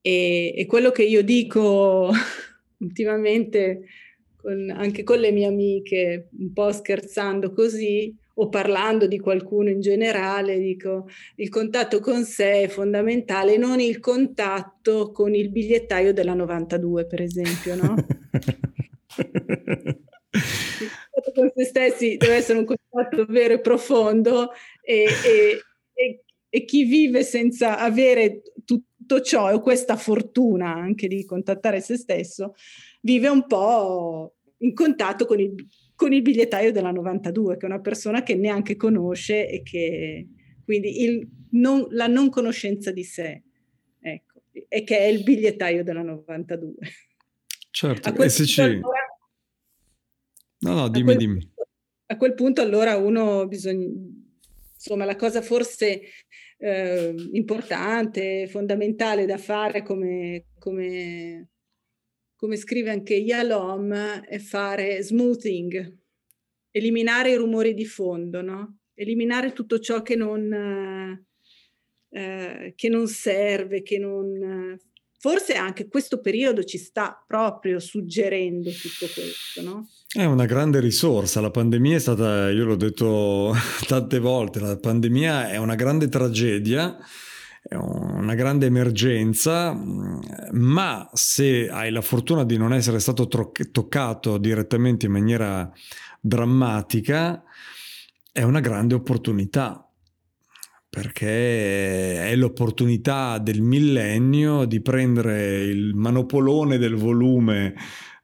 [0.00, 2.10] e, e quello che io dico
[2.78, 3.82] ultimamente
[4.36, 9.80] con, anche con le mie amiche, un po' scherzando così, o parlando di qualcuno in
[9.80, 16.32] generale, dico il contatto con sé è fondamentale, non il contatto con il bigliettaio della
[16.32, 17.94] 92, per esempio, no?
[19.16, 19.98] il
[21.10, 26.64] contatto con se stessi deve essere un contatto vero e profondo e, e, e, e
[26.64, 28.40] chi vive senza avere
[29.10, 32.54] tutto ciò e questa fortuna anche di contattare se stesso,
[33.00, 35.52] vive un po' in contatto con il,
[35.96, 40.28] con il bigliettaio della 92, che è una persona che neanche conosce e che
[40.64, 43.42] quindi il, non, la non conoscenza di sé,
[44.00, 46.74] ecco, e che è il bigliettaio della 92.
[47.70, 48.60] Certo, e se ci...
[48.60, 49.18] Allora,
[50.58, 51.52] no, no, dimmi, a dimmi.
[52.06, 53.86] A quel punto allora uno bisogna...
[54.74, 56.00] Insomma, la cosa forse
[56.60, 61.48] eh, importante, fondamentale da fare come, come,
[62.36, 65.98] come scrive anche Yalom, è fare smoothing,
[66.70, 68.80] eliminare i rumori di fondo, no?
[68.94, 70.52] eliminare tutto ciò che non,
[72.10, 74.78] eh, che non serve, che non,
[75.20, 79.86] forse anche questo periodo ci sta proprio suggerendo tutto questo, no?
[80.08, 83.54] È una grande risorsa, la pandemia è stata, io l'ho detto
[83.86, 86.96] tante volte, la pandemia è una grande tragedia,
[87.62, 89.78] è una grande emergenza,
[90.52, 95.70] ma se hai la fortuna di non essere stato toccato direttamente in maniera
[96.18, 97.44] drammatica,
[98.32, 99.84] è una grande opportunità
[100.90, 107.74] perché è l'opportunità del millennio di prendere il manopolone del volume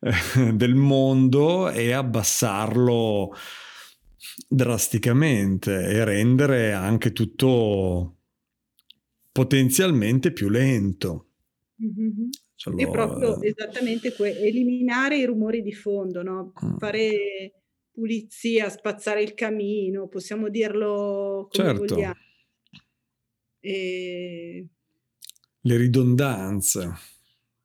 [0.00, 3.32] eh, del mondo e abbassarlo
[4.48, 8.16] drasticamente e rendere anche tutto
[9.30, 11.28] potenzialmente più lento.
[11.80, 12.28] Mm-hmm.
[12.56, 16.52] Cioè, è proprio esattamente que- eliminare i rumori di fondo, no?
[16.64, 16.78] Mm.
[16.78, 21.94] fare pulizia, spazzare il camino, possiamo dirlo come certo.
[21.94, 22.14] vogliamo
[23.66, 24.68] e...
[25.60, 26.92] Le ridondanze.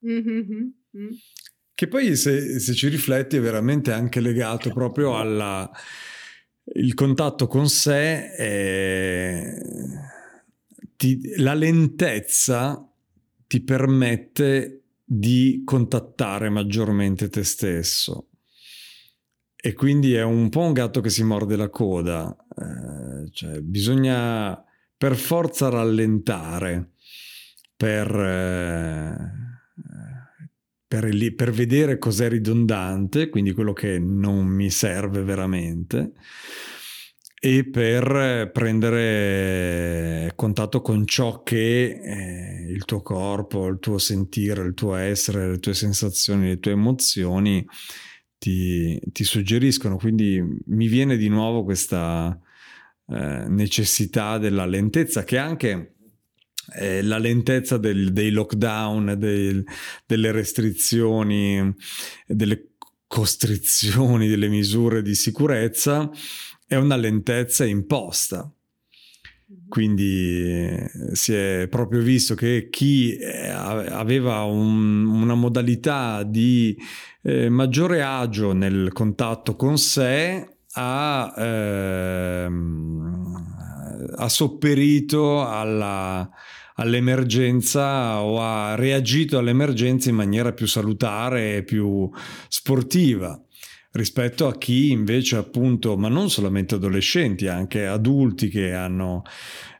[0.03, 0.67] Mm-hmm.
[1.75, 5.69] Che poi se, se, ci rifletti è veramente anche legato proprio al
[6.95, 9.61] contatto con sé, e
[10.95, 12.91] ti, la lentezza
[13.45, 18.29] ti permette di contattare maggiormente te stesso.
[19.55, 24.65] E quindi è un po' un gatto che si morde la coda, eh, cioè bisogna
[25.01, 26.91] per forza rallentare,
[27.75, 29.15] per, eh,
[30.87, 36.11] per, per vedere cos'è ridondante, quindi quello che non mi serve veramente,
[37.39, 44.75] e per prendere contatto con ciò che eh, il tuo corpo, il tuo sentire, il
[44.75, 47.65] tuo essere, le tue sensazioni, le tue emozioni
[48.37, 49.97] ti, ti suggeriscono.
[49.97, 52.39] Quindi mi viene di nuovo questa
[53.11, 55.95] eh, necessità della lentezza che anche
[56.75, 59.63] eh, la lentezza del, dei lockdown, dei,
[60.05, 61.73] delle restrizioni,
[62.25, 62.69] delle
[63.07, 66.09] costrizioni, delle misure di sicurezza
[66.65, 68.49] è una lentezza imposta.
[69.67, 76.77] Quindi eh, si è proprio visto che chi eh, aveva un, una modalità di
[77.23, 82.55] eh, maggiore agio nel contatto con sé ha, ehm,
[84.15, 86.29] ha sopperito alla,
[86.75, 92.09] all'emergenza o ha reagito all'emergenza in maniera più salutare e più
[92.47, 93.39] sportiva
[93.93, 99.23] rispetto a chi invece appunto, ma non solamente adolescenti, anche adulti che hanno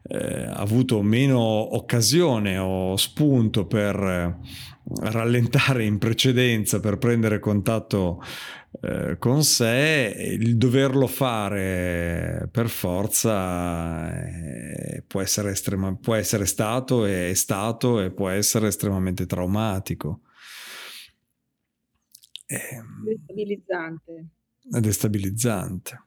[0.03, 4.39] eh, avuto meno occasione o spunto per
[4.99, 8.21] rallentare in precedenza, per prendere contatto
[8.79, 17.05] eh, con sé, il doverlo fare per forza eh, può, essere estrema, può essere stato
[17.05, 20.21] e è stato e può essere estremamente traumatico.
[22.45, 24.27] Ehm, destabilizzante.
[24.71, 26.03] È destabilizzante.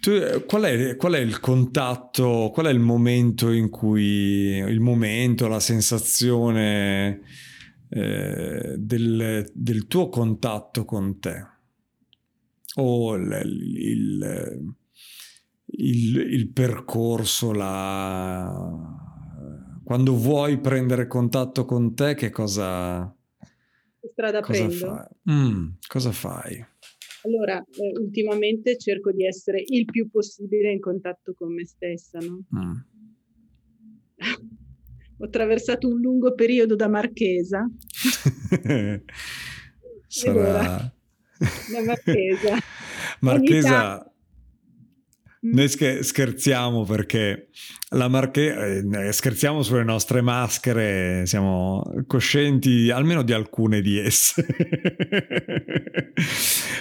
[0.00, 4.80] Tu, eh, qual, è, qual, è, il contatto, qual è il momento in cui il
[4.80, 7.20] momento, la sensazione
[7.90, 11.46] eh, del, del, tuo contatto con te
[12.76, 13.42] o il,
[13.74, 14.74] il,
[15.66, 18.48] il, il percorso, la...
[19.82, 23.12] quando vuoi prendere contatto con te, che cosa,
[24.12, 24.86] strada cosa prendo?
[24.86, 25.06] Fai?
[25.32, 26.64] Mm, cosa fai?
[27.24, 32.44] Allora, eh, ultimamente cerco di essere il più possibile in contatto con me stessa, no?
[32.56, 32.76] Mm.
[35.20, 37.68] Ho attraversato un lungo periodo da marchesa.
[40.08, 40.92] Sarà...
[41.72, 42.58] Da marchesa.
[43.20, 44.09] Marchesa...
[45.46, 45.54] Mm.
[45.54, 45.68] Noi
[46.02, 47.48] scherziamo perché
[47.90, 48.82] la marche...
[48.82, 54.44] Eh, scherziamo sulle nostre maschere, siamo coscienti almeno di alcune di esse.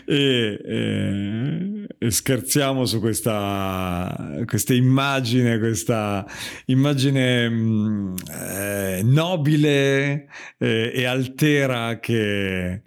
[0.05, 6.25] e, e, e, scherziamo su questa, questa immagine, questa
[6.65, 12.81] immagine mm, eh, nobile eh, e altera che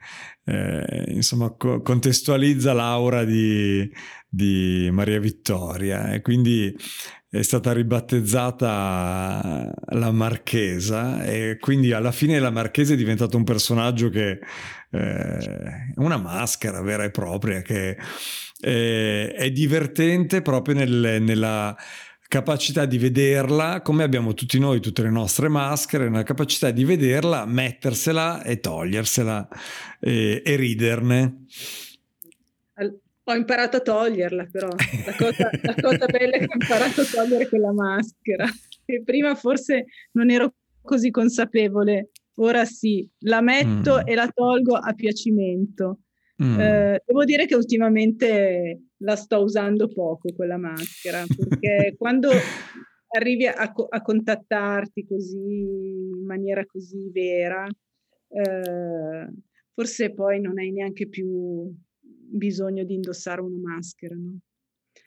[0.45, 3.91] eh, insomma co- contestualizza l'aura di
[4.35, 6.75] di Maria Vittoria e quindi
[7.29, 14.09] è stata ribattezzata la Marchesa e quindi alla fine la Marchesa è diventato un personaggio
[14.09, 14.39] che è
[14.97, 17.99] eh, una maschera vera e propria che
[18.59, 21.77] è, è divertente proprio nel, nella
[22.27, 27.45] capacità di vederla come abbiamo tutti noi tutte le nostre maschere nella capacità di vederla
[27.45, 29.47] mettersela e togliersela
[30.01, 31.45] e, e riderne
[33.25, 37.05] ho imparato a toglierla però, la cosa, la cosa bella è che ho imparato a
[37.05, 38.47] togliere quella maschera,
[38.85, 42.11] e prima forse non ero così consapevole.
[42.37, 44.07] Ora sì, la metto mm.
[44.07, 46.01] e la tolgo a piacimento.
[46.43, 46.59] Mm.
[46.59, 52.31] Eh, devo dire che ultimamente la sto usando poco quella maschera, perché quando
[53.15, 59.29] arrivi a, a, contattarti così in maniera così vera, eh,
[59.75, 61.71] forse poi non hai neanche più
[62.33, 64.39] bisogno di indossare una maschera, no?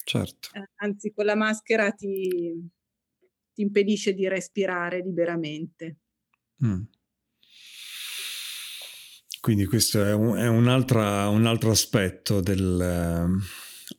[0.03, 0.49] Certo.
[0.53, 2.69] Eh, anzi, con la maschera ti,
[3.53, 5.97] ti impedisce di respirare liberamente.
[6.63, 6.83] Mm.
[9.41, 13.43] Quindi questo è un, è un, altra, un altro aspetto del...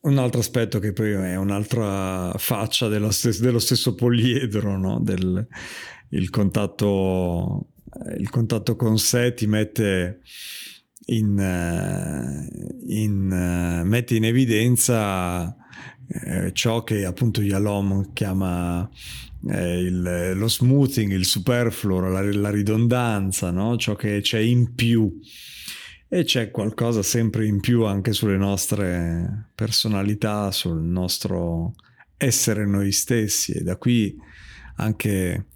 [0.01, 4.99] Un altro aspetto che poi è un'altra faccia dello stesso, dello stesso poliedro, no?
[4.99, 5.47] Del,
[6.09, 7.69] il, contatto,
[8.17, 10.21] il contatto con sé ti mette
[11.09, 12.49] in,
[12.87, 15.55] in, mette in evidenza
[16.07, 18.89] eh, ciò che appunto Yalom chiama
[19.49, 23.77] eh, il, lo smoothing, il superfluo, la, la ridondanza, no?
[23.77, 25.19] ciò che c'è in più.
[26.09, 31.75] E c'è qualcosa sempre in più anche sulle nostre personalità, sul nostro
[32.15, 33.51] essere noi stessi.
[33.51, 34.15] E da qui
[34.77, 35.47] anche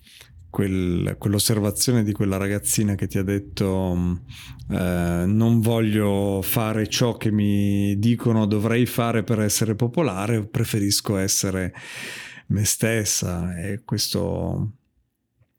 [0.51, 4.21] quel, quell'osservazione di quella ragazzina che ti ha detto
[4.69, 11.73] eh, non voglio fare ciò che mi dicono dovrei fare per essere popolare, preferisco essere
[12.47, 14.73] me stessa e questo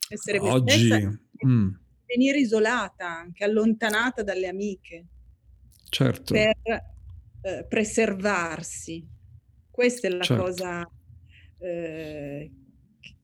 [0.09, 1.69] essere oggi mm.
[2.05, 5.07] venire isolata anche allontanata dalle amiche
[5.89, 6.57] certo per
[7.41, 9.09] eh, preservarsi
[9.71, 10.43] questa è la certo.
[10.43, 10.91] cosa
[11.61, 12.51] eh,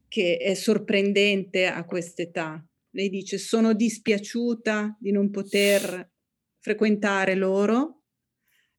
[0.09, 2.63] che è sorprendente a quest'età
[2.99, 6.11] lei dice sono dispiaciuta di non poter
[6.59, 8.03] frequentare loro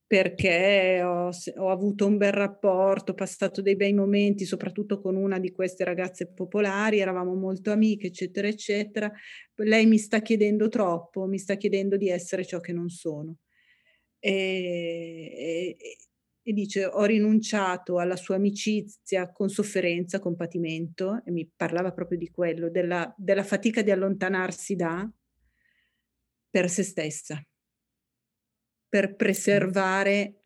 [0.05, 5.37] perché ho, ho, avuto un bel rapporto, ho passato dei bei momenti, soprattutto con una
[5.37, 9.11] di queste ragazze popolari, eravamo molto amiche, eccetera, eccetera.
[9.57, 13.35] Lei mi sta chiedendo troppo, mi sta chiedendo di essere ciò che non sono.
[14.17, 15.77] E, e,
[16.49, 22.17] e dice, ho rinunciato alla sua amicizia con sofferenza, con patimento, e mi parlava proprio
[22.17, 25.09] di quello, della, della fatica di allontanarsi da,
[26.49, 27.43] per se stessa
[28.89, 30.45] per preservare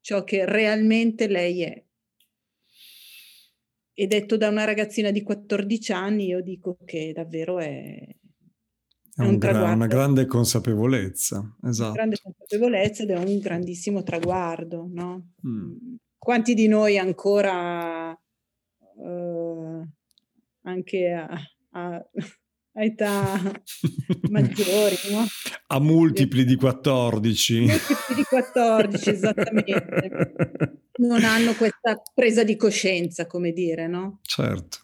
[0.00, 1.84] ciò che realmente lei è.
[3.94, 8.16] E detto da una ragazzina di 14 anni, io dico che davvero è,
[9.18, 11.90] è un gra- una grande consapevolezza, esatto.
[11.90, 15.32] Una grande consapevolezza ed è un grandissimo traguardo, no?
[15.46, 15.96] Mm.
[16.16, 18.18] Quanti di noi ancora,
[18.94, 19.82] uh,
[20.62, 21.28] anche a,
[21.70, 22.04] a
[22.78, 23.40] a età
[24.30, 25.26] maggiori, no?
[25.66, 27.60] A multipli di 14.
[27.60, 30.82] Multipli di 14, esattamente.
[30.98, 34.20] Non hanno questa presa di coscienza, come dire, no?
[34.22, 34.78] Certo.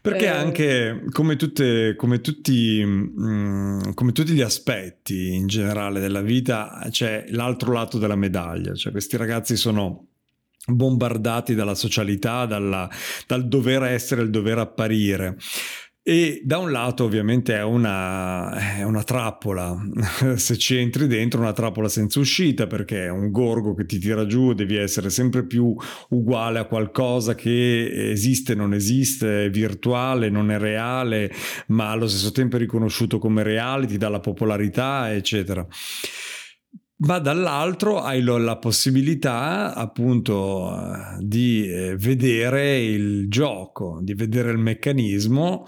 [0.00, 6.00] Perché eh, anche come, tutte, come, tutti, mh, mm, come, tutti, gli aspetti in generale
[6.00, 10.06] della vita c'è l'altro lato della medaglia, cioè questi ragazzi sono
[10.64, 12.88] bombardati dalla socialità, dalla,
[13.26, 15.36] dal dover essere, il dover apparire.
[16.04, 19.80] E da un lato ovviamente è una, è una, trappola,
[20.34, 24.26] se ci entri dentro una trappola senza uscita perché è un gorgo che ti tira
[24.26, 25.72] giù, devi essere sempre più
[26.08, 31.30] uguale a qualcosa che esiste, non esiste, è virtuale, non è reale,
[31.68, 35.64] ma allo stesso tempo è riconosciuto come reale, ti dà la popolarità, eccetera
[37.04, 40.72] ma dall'altro hai la possibilità appunto
[41.20, 45.64] di eh, vedere il gioco, di vedere il meccanismo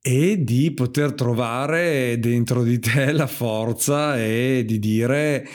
[0.00, 5.46] e di poter trovare dentro di te la forza e di dire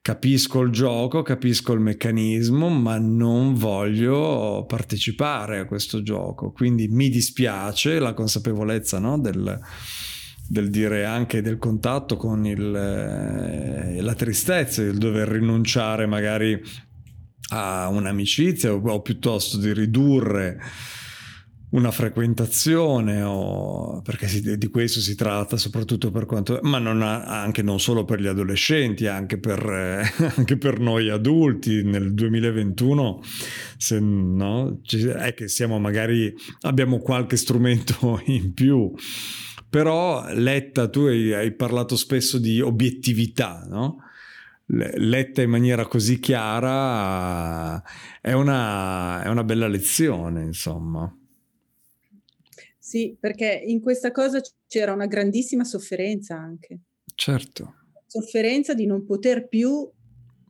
[0.00, 6.50] capisco il gioco, capisco il meccanismo, ma non voglio partecipare a questo gioco.
[6.50, 9.60] Quindi mi dispiace la consapevolezza no, del,
[10.48, 16.60] del dire anche del contatto con il, eh, la tristezza, il dover rinunciare magari
[17.50, 20.58] a un'amicizia o, o piuttosto di ridurre
[21.70, 27.42] una frequentazione o perché si, di questo si tratta soprattutto per quanto ma non ha,
[27.42, 30.02] anche non solo per gli adolescenti anche per, eh,
[30.36, 31.82] anche per noi adulti.
[31.82, 33.22] Nel 2021
[33.76, 34.80] se no
[35.18, 38.90] è che siamo magari abbiamo qualche strumento in più
[39.68, 44.02] però Letta, tu hai, hai parlato spesso di obiettività, no?
[44.70, 47.82] letta in maniera così chiara
[48.20, 51.10] è una, è una, bella lezione, insomma.
[52.78, 56.80] Sì, perché in questa cosa c'era una grandissima sofferenza anche.
[57.14, 57.74] Certo.
[58.06, 59.90] Sofferenza di non poter più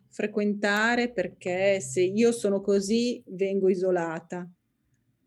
[0.08, 4.48] frequentare perché se io sono così vengo isolata,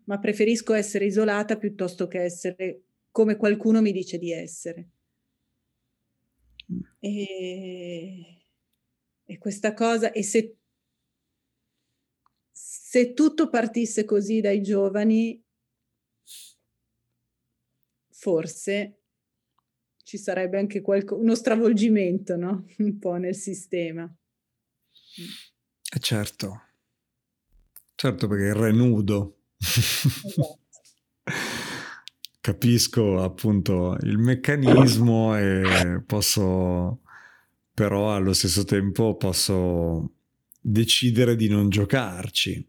[0.06, 2.82] ma preferisco essere isolata piuttosto che essere
[3.12, 4.90] come qualcuno mi dice di essere.
[7.02, 8.46] E,
[9.26, 10.58] e questa cosa, e se,
[12.52, 15.44] se tutto partisse così dai giovani,
[18.10, 19.02] forse
[20.04, 22.66] ci sarebbe anche qualco, uno stravolgimento, no?
[22.80, 24.14] Un po' nel sistema.
[25.94, 26.62] Eh certo,
[27.96, 29.38] certo perché il renudo.
[30.24, 30.61] Esatto.
[32.42, 37.02] Capisco appunto il meccanismo e posso,
[37.72, 40.14] però allo stesso tempo posso
[40.60, 42.68] decidere di non giocarci.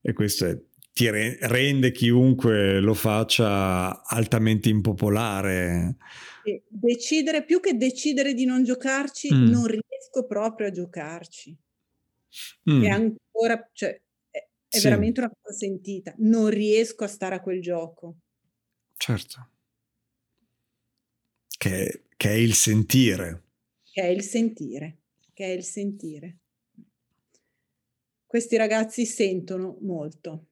[0.00, 0.58] E questo è,
[0.92, 5.96] ti rende chiunque lo faccia altamente impopolare.
[6.68, 9.46] Decidere più che decidere di non giocarci, mm.
[9.46, 11.56] non riesco proprio a giocarci.
[12.68, 12.82] Mm.
[12.82, 13.90] E ancora, cioè,
[14.28, 14.82] è, è sì.
[14.82, 16.14] veramente una cosa sentita.
[16.18, 18.16] Non riesco a stare a quel gioco.
[19.02, 19.48] Certo.
[21.58, 23.42] Che, che è il sentire.
[23.90, 24.98] Che è il sentire.
[25.34, 26.38] Che è il sentire.
[28.24, 30.50] Questi ragazzi sentono molto.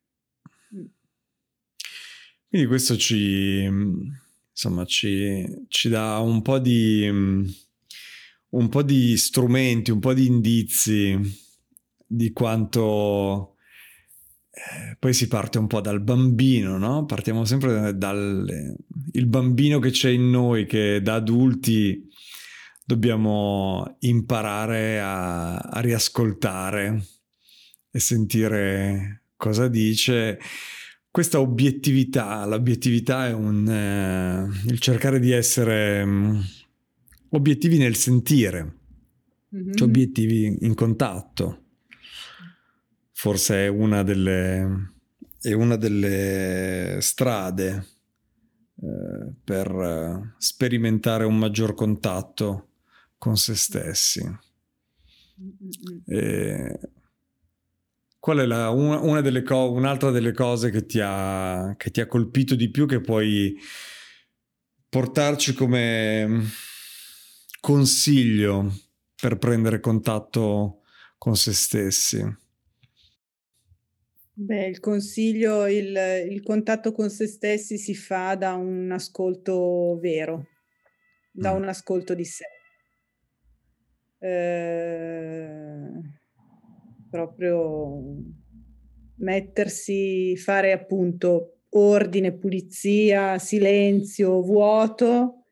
[0.75, 0.87] Mm.
[2.49, 3.63] Quindi questo ci,
[4.51, 11.17] insomma, ci, ci dà un po' di un po' di strumenti, un po' di indizi
[12.05, 13.59] di quanto
[14.99, 17.05] poi si parte un po' dal bambino, no?
[17.07, 18.77] Partiamo sempre dal
[19.13, 22.09] il bambino che c'è in noi, che da adulti
[22.85, 27.05] dobbiamo imparare a, a riascoltare
[27.91, 30.39] e sentire cosa dice.
[31.11, 36.41] Questa obiettività, l'obiettività è un, eh, il cercare di essere um,
[37.31, 38.77] obiettivi nel sentire,
[39.55, 39.73] mm-hmm.
[39.73, 41.65] cioè obiettivi in contatto
[43.21, 44.95] forse è una delle,
[45.43, 47.87] è una delle strade
[48.81, 52.69] eh, per sperimentare un maggior contatto
[53.19, 54.23] con se stessi.
[56.07, 56.81] E
[58.19, 62.01] qual è la, una, una delle co- un'altra delle cose che ti, ha, che ti
[62.01, 63.55] ha colpito di più che puoi
[64.89, 66.43] portarci come
[67.61, 68.75] consiglio
[69.15, 70.85] per prendere contatto
[71.19, 72.40] con se stessi?
[74.43, 75.95] Beh, il consiglio, il,
[76.31, 80.47] il contatto con se stessi si fa da un ascolto vero,
[81.31, 81.57] da mm.
[81.57, 82.47] un ascolto di sé.
[84.19, 85.91] Eh,
[87.11, 88.03] proprio
[89.17, 95.49] mettersi, fare appunto ordine, pulizia, silenzio, vuoto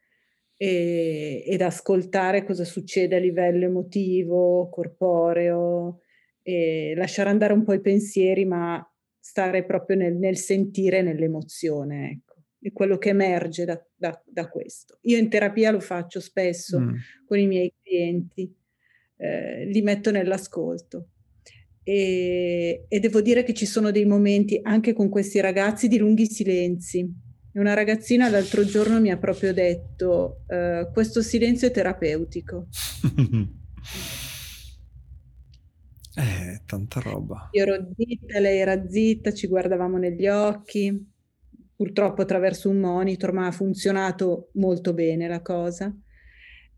[0.57, 6.01] e, ed ascoltare cosa succede a livello emotivo, corporeo,
[6.49, 8.83] e lasciare andare un po' i pensieri, ma
[9.21, 12.37] stare proprio nel, nel sentire, nell'emozione, ecco.
[12.59, 14.99] È quello che emerge da, da, da, questo.
[15.03, 16.95] Io in terapia lo faccio spesso mm.
[17.27, 18.51] con i miei clienti,
[19.19, 21.11] eh, li metto nell'ascolto.
[21.83, 26.27] E, e, devo dire che ci sono dei momenti anche con questi ragazzi di lunghi
[26.27, 27.07] silenzi.
[27.53, 32.69] Una ragazzina l'altro giorno mi ha proprio detto: uh, Questo silenzio è terapeutico.
[36.19, 37.49] Eh, tanta roba.
[37.53, 41.13] Io ero zitta, lei era zitta, ci guardavamo negli occhi,
[41.77, 45.97] purtroppo attraverso un monitor, ma ha funzionato molto bene la cosa.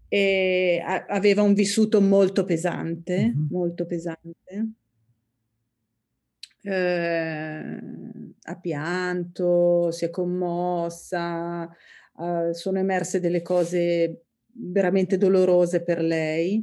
[0.09, 3.47] E a- aveva un vissuto molto pesante, mm-hmm.
[3.49, 4.69] molto pesante.
[6.63, 7.79] Eh,
[8.43, 16.63] ha pianto, si è commossa, eh, sono emerse delle cose veramente dolorose per lei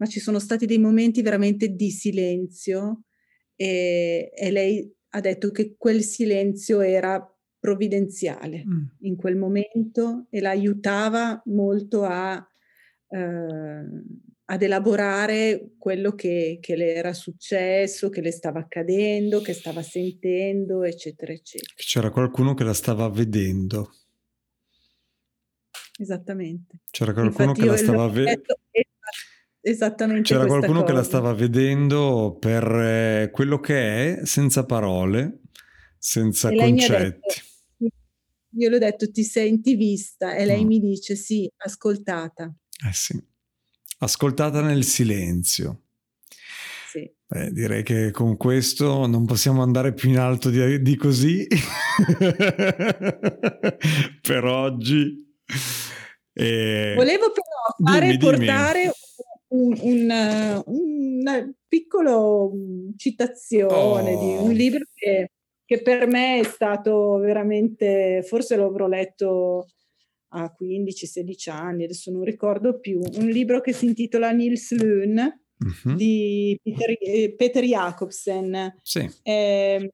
[0.00, 3.02] ma ci sono stati dei momenti veramente di silenzio
[3.54, 7.22] e, e lei ha detto che quel silenzio era
[7.58, 8.84] provvidenziale mm.
[9.00, 12.42] in quel momento e la aiutava molto a,
[13.08, 13.84] eh,
[14.44, 20.82] ad elaborare quello che, che, le era successo, che le stava accadendo, che stava sentendo,
[20.82, 21.74] eccetera, eccetera.
[21.76, 23.92] C'era qualcuno che la stava vedendo.
[25.98, 26.78] Esattamente.
[26.90, 28.54] C'era qualcuno Infatti che la stava vedendo
[29.60, 30.84] esattamente C'era qualcuno cosa.
[30.84, 35.40] che la stava vedendo per eh, quello che è, senza parole,
[35.98, 37.18] senza e concetti.
[37.76, 37.94] Detto,
[38.56, 40.66] io le ho detto ti senti vista e lei mm.
[40.66, 42.52] mi dice sì, ascoltata.
[42.88, 43.22] Eh sì,
[43.98, 45.82] ascoltata nel silenzio.
[46.90, 47.08] Sì.
[47.26, 51.46] Beh, direi che con questo non possiamo andare più in alto di, di così
[54.20, 55.28] per oggi.
[56.32, 56.94] E...
[56.96, 58.92] Volevo però fare dimmi, portare dimmi
[59.50, 62.16] un, un, una piccola
[62.96, 64.20] citazione oh.
[64.20, 64.52] di un oh.
[64.52, 65.30] libro che,
[65.64, 69.66] che per me è stato veramente, forse l'avrò letto
[70.32, 75.18] a 15-16 anni, adesso non ricordo più, un libro che si intitola Nils Lund
[75.58, 75.94] uh-huh.
[75.94, 78.76] di Peter, eh, Peter Jacobsen.
[78.82, 79.08] Sì.
[79.22, 79.92] Eh,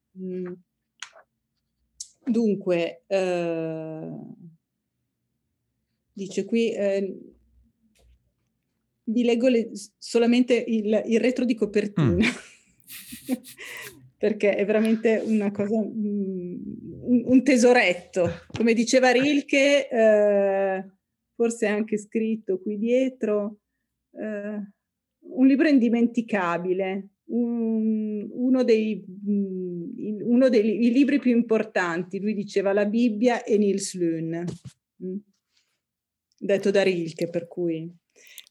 [2.24, 4.11] dunque, eh,
[6.12, 7.25] dice qui, eh,
[9.09, 12.14] vi leggo le, solamente il, il, retro di copertina.
[12.14, 12.20] Mm.
[14.18, 16.54] perché è veramente una cosa, mm,
[17.02, 18.28] un, un tesoretto.
[18.48, 20.84] Come diceva Rilke, eh,
[21.34, 23.59] forse è anche scritto qui dietro,
[24.12, 24.72] eh,
[25.28, 32.86] un libro indimenticabile, un, uno, dei, mm, uno dei libri più importanti, lui diceva la
[32.86, 34.44] Bibbia e Nils Lund,
[35.04, 35.16] mm.
[36.38, 38.04] detto da Rilke, per cui...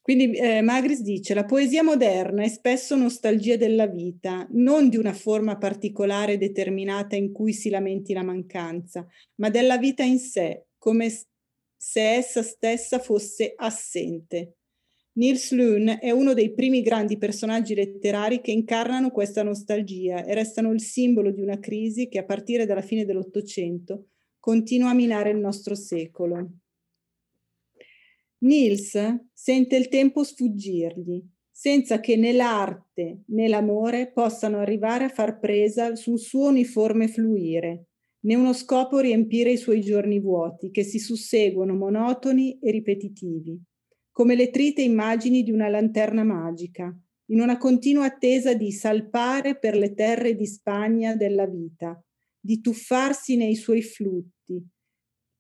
[0.05, 5.13] Quindi eh, Magris dice, la poesia moderna è spesso nostalgia della vita, non di una
[5.13, 11.09] forma particolare determinata in cui si lamenti la mancanza, ma della vita in sé, come
[11.09, 14.57] se essa stessa fosse assente.
[15.13, 20.71] Nils Lund è uno dei primi grandi personaggi letterari che incarnano questa nostalgia e restano
[20.71, 25.39] il simbolo di una crisi che a partire dalla fine dell'Ottocento continua a minare il
[25.39, 26.59] nostro secolo.
[28.45, 28.95] Nils
[29.33, 31.19] sente il tempo sfuggirgli,
[31.49, 37.87] senza che né l'arte né l'amore possano arrivare a far presa sul suo uniforme fluire,
[38.19, 43.59] né uno scopo riempire i suoi giorni vuoti che si susseguono monotoni e ripetitivi,
[44.11, 46.95] come le trite immagini di una lanterna magica,
[47.29, 51.99] in una continua attesa di salpare per le terre di Spagna della vita,
[52.39, 54.63] di tuffarsi nei suoi flutti,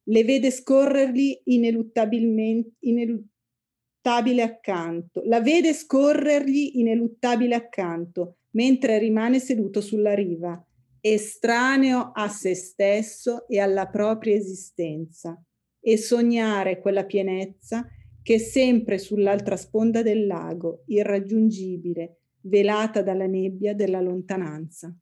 [0.07, 10.13] le vede scorrergli ineluttabilmente, ineluttabile accanto, la vede scorrergli ineluttabile accanto, mentre rimane seduto sulla
[10.13, 10.63] riva,
[11.01, 15.39] estraneo a se stesso e alla propria esistenza,
[15.79, 17.87] e sognare quella pienezza
[18.23, 24.95] che è sempre sull'altra sponda del lago, irraggiungibile, velata dalla nebbia della lontananza.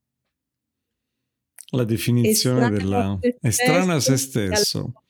[1.73, 3.17] La definizione della...
[3.41, 5.03] Estraneo a se stesso.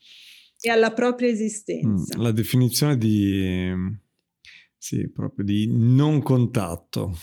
[0.60, 2.16] E alla propria esistenza.
[2.16, 3.72] Mm, la definizione di...
[4.76, 7.16] Sì, proprio di non contatto.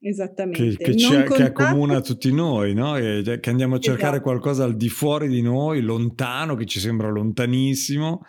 [0.00, 0.76] Esattamente.
[0.76, 1.34] Che, che, contatto...
[1.34, 2.94] che accomuna tutti noi, no?
[2.94, 4.22] che, che andiamo a cercare esatto.
[4.22, 8.24] qualcosa al di fuori di noi, lontano, che ci sembra lontanissimo,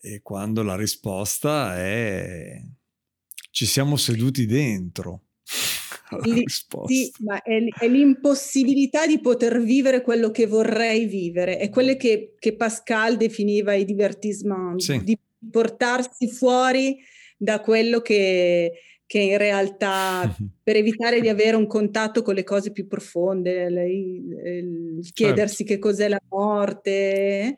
[0.00, 2.62] e quando la risposta è
[3.50, 5.22] ci siamo seduti dentro.
[6.24, 11.96] Lì, sì, ma è, è, l'impossibilità di poter vivere quello che vorrei vivere, è quello
[11.96, 15.02] che, che Pascal definiva i divertissement, sì.
[15.02, 15.18] di
[15.50, 16.98] portarsi fuori
[17.36, 18.72] da quello che,
[19.06, 24.98] che in realtà per evitare di avere un contatto con le cose più profonde, il,
[24.98, 25.72] il chiedersi certo.
[25.72, 27.56] che cos'è la morte, eh,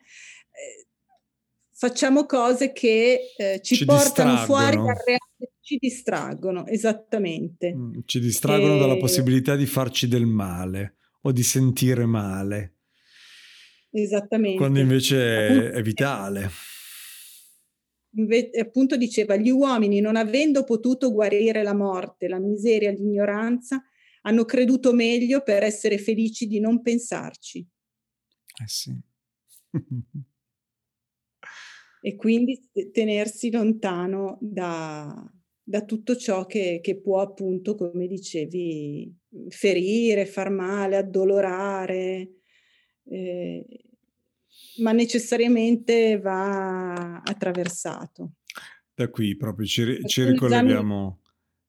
[1.73, 5.30] facciamo cose che eh, ci, ci, portano fuori dal reale
[5.61, 7.75] ci distraggono, esattamente.
[7.75, 8.79] Mm, ci distraggono e...
[8.79, 12.77] dalla possibilità di farci del male o di sentire male.
[13.91, 14.57] Esattamente.
[14.57, 16.51] Quando invece appunto, è vitale.
[18.15, 23.83] Inve- appunto diceva, gli uomini non avendo potuto guarire la morte, la miseria, l'ignoranza,
[24.23, 27.67] hanno creduto meglio per essere felici di non pensarci.
[28.63, 28.99] Eh sì.
[32.03, 35.31] e quindi tenersi lontano da,
[35.71, 39.17] da tutto ciò che, che, può appunto, come dicevi,
[39.51, 42.29] ferire, far male, addolorare,
[43.05, 43.67] eh,
[44.79, 48.33] ma necessariamente va attraversato.
[48.93, 51.21] Da qui proprio ci, ci ricolleghiamo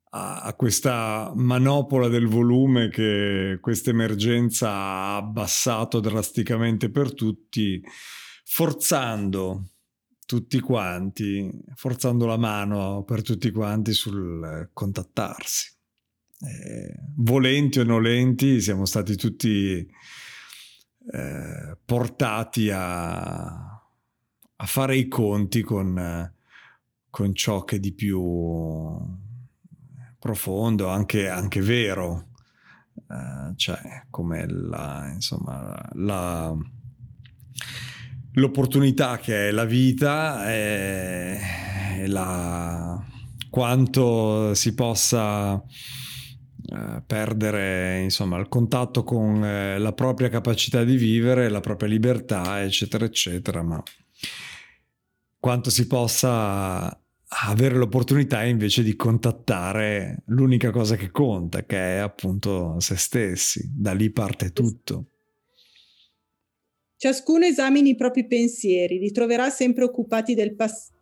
[0.09, 7.79] a, a, questa manopola del volume che questa emergenza ha abbassato drasticamente per tutti,
[8.45, 9.70] forzando
[10.31, 15.77] tutti quanti, forzando la mano per tutti quanti sul contattarsi.
[16.39, 19.85] Eh, volenti o nolenti siamo stati tutti
[21.11, 23.43] eh, portati a,
[24.55, 26.33] a, fare i conti con,
[27.09, 28.23] con, ciò che di più
[30.17, 32.29] profondo, anche, anche vero,
[32.95, 36.55] eh, cioè come la, insomma, la
[38.33, 41.39] l'opportunità che è la vita e
[42.07, 43.03] la,
[43.49, 45.61] quanto si possa
[46.73, 52.61] eh, perdere insomma il contatto con eh, la propria capacità di vivere, la propria libertà,
[52.61, 53.81] eccetera, eccetera, ma
[55.39, 56.95] quanto si possa
[57.47, 63.69] avere l'opportunità invece di contattare l'unica cosa che conta, che è appunto se stessi.
[63.73, 65.10] Da lì parte tutto.
[67.01, 70.99] Ciascuno esamini i propri pensieri, li troverà sempre occupati del passato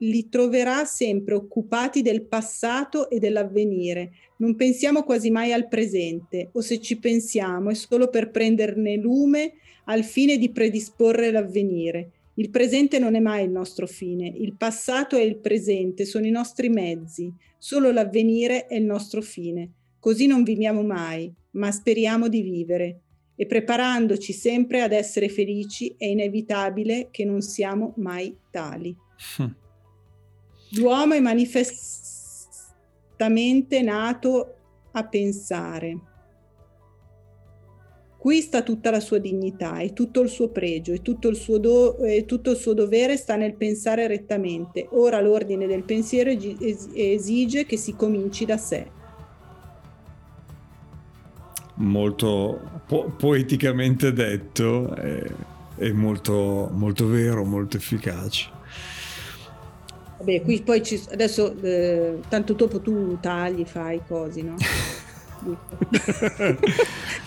[0.00, 4.10] li troverà sempre occupati del passato e dell'avvenire.
[4.38, 9.54] Non pensiamo quasi mai al presente, o se ci pensiamo è solo per prenderne lume
[9.84, 12.10] al fine di predisporre l'avvenire.
[12.34, 16.30] Il presente non è mai il nostro fine, il passato e il presente sono i
[16.30, 19.70] nostri mezzi, solo l'avvenire è il nostro fine.
[19.98, 23.00] Così non viviamo mai, ma speriamo di vivere.
[23.42, 28.96] E preparandoci sempre ad essere felici è inevitabile che non siamo mai tali.
[30.76, 34.54] L'uomo è manifestamente nato
[34.92, 35.98] a pensare
[38.16, 41.58] Qui sta tutta la sua dignità e tutto il suo pregio e tutto il suo,
[41.58, 44.86] do, tutto il suo dovere sta nel pensare rettamente.
[44.92, 49.01] Ora l'ordine del pensiero esige che si cominci da sé.
[51.74, 55.30] Molto po- poeticamente detto e,
[55.76, 58.50] e molto, molto vero, molto efficace.
[60.18, 64.54] Vabbè, qui poi ci, adesso eh, tanto dopo tu tagli, fai cose, no?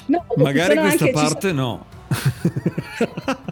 [0.06, 1.56] no, Magari questa parte ci...
[1.56, 1.86] no.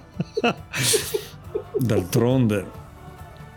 [1.78, 2.82] D'altronde.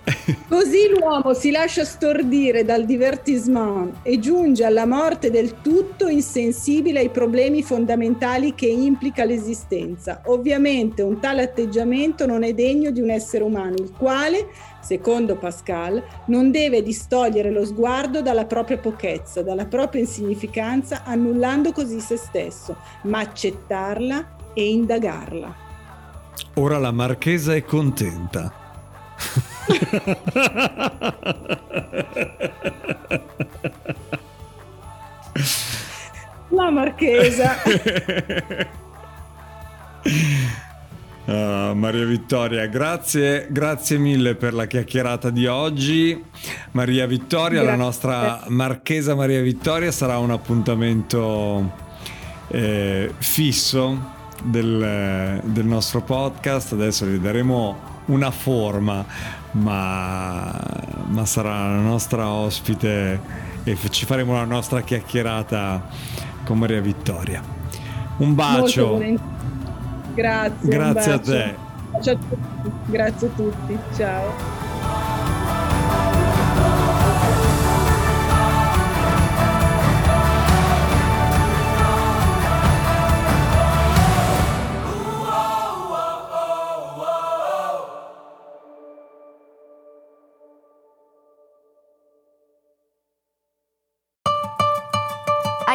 [0.48, 7.11] Così l'uomo si lascia stordire dal divertissement e giunge alla morte del tutto insensibile ai
[7.11, 10.22] problemi fondamentali che implica l'esistenza.
[10.26, 14.48] Ovviamente un tale atteggiamento non è degno di un essere umano, il quale
[14.86, 21.98] secondo Pascal, non deve distogliere lo sguardo dalla propria pochezza, dalla propria insignificanza, annullando così
[21.98, 25.57] se stesso, ma accettarla e indagarla.
[26.54, 28.52] Ora la marchesa è contenta.
[36.50, 37.56] la marchesa.
[41.24, 46.22] Uh, Maria Vittoria, grazie, grazie mille per la chiacchierata di oggi.
[46.72, 47.76] Maria Vittoria, grazie.
[47.76, 51.84] la nostra marchesa Maria Vittoria, sarà un appuntamento
[52.48, 56.72] eh, fisso del, del, nostro podcast.
[56.72, 59.04] Adesso gli daremo una forma,
[59.57, 60.52] ma,
[61.07, 63.20] ma sarà la nostra ospite
[63.64, 65.88] e ci faremo la nostra chiacchierata
[66.44, 67.42] con Maria Vittoria.
[68.18, 68.98] Un bacio.
[70.14, 70.68] Grazie.
[70.68, 71.57] Grazie a te.
[72.00, 72.70] Ciao a tutti.
[72.86, 73.78] Grazie a tutti.
[73.96, 75.15] Ciao.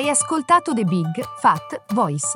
[0.01, 2.35] Hai ascoltato The Big Fat Voice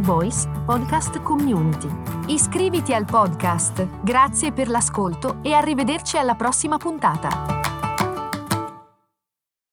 [0.00, 1.88] Voice Podcast Community.
[2.26, 3.86] Iscriviti al podcast.
[4.02, 7.81] Grazie per l'ascolto e arrivederci alla prossima puntata.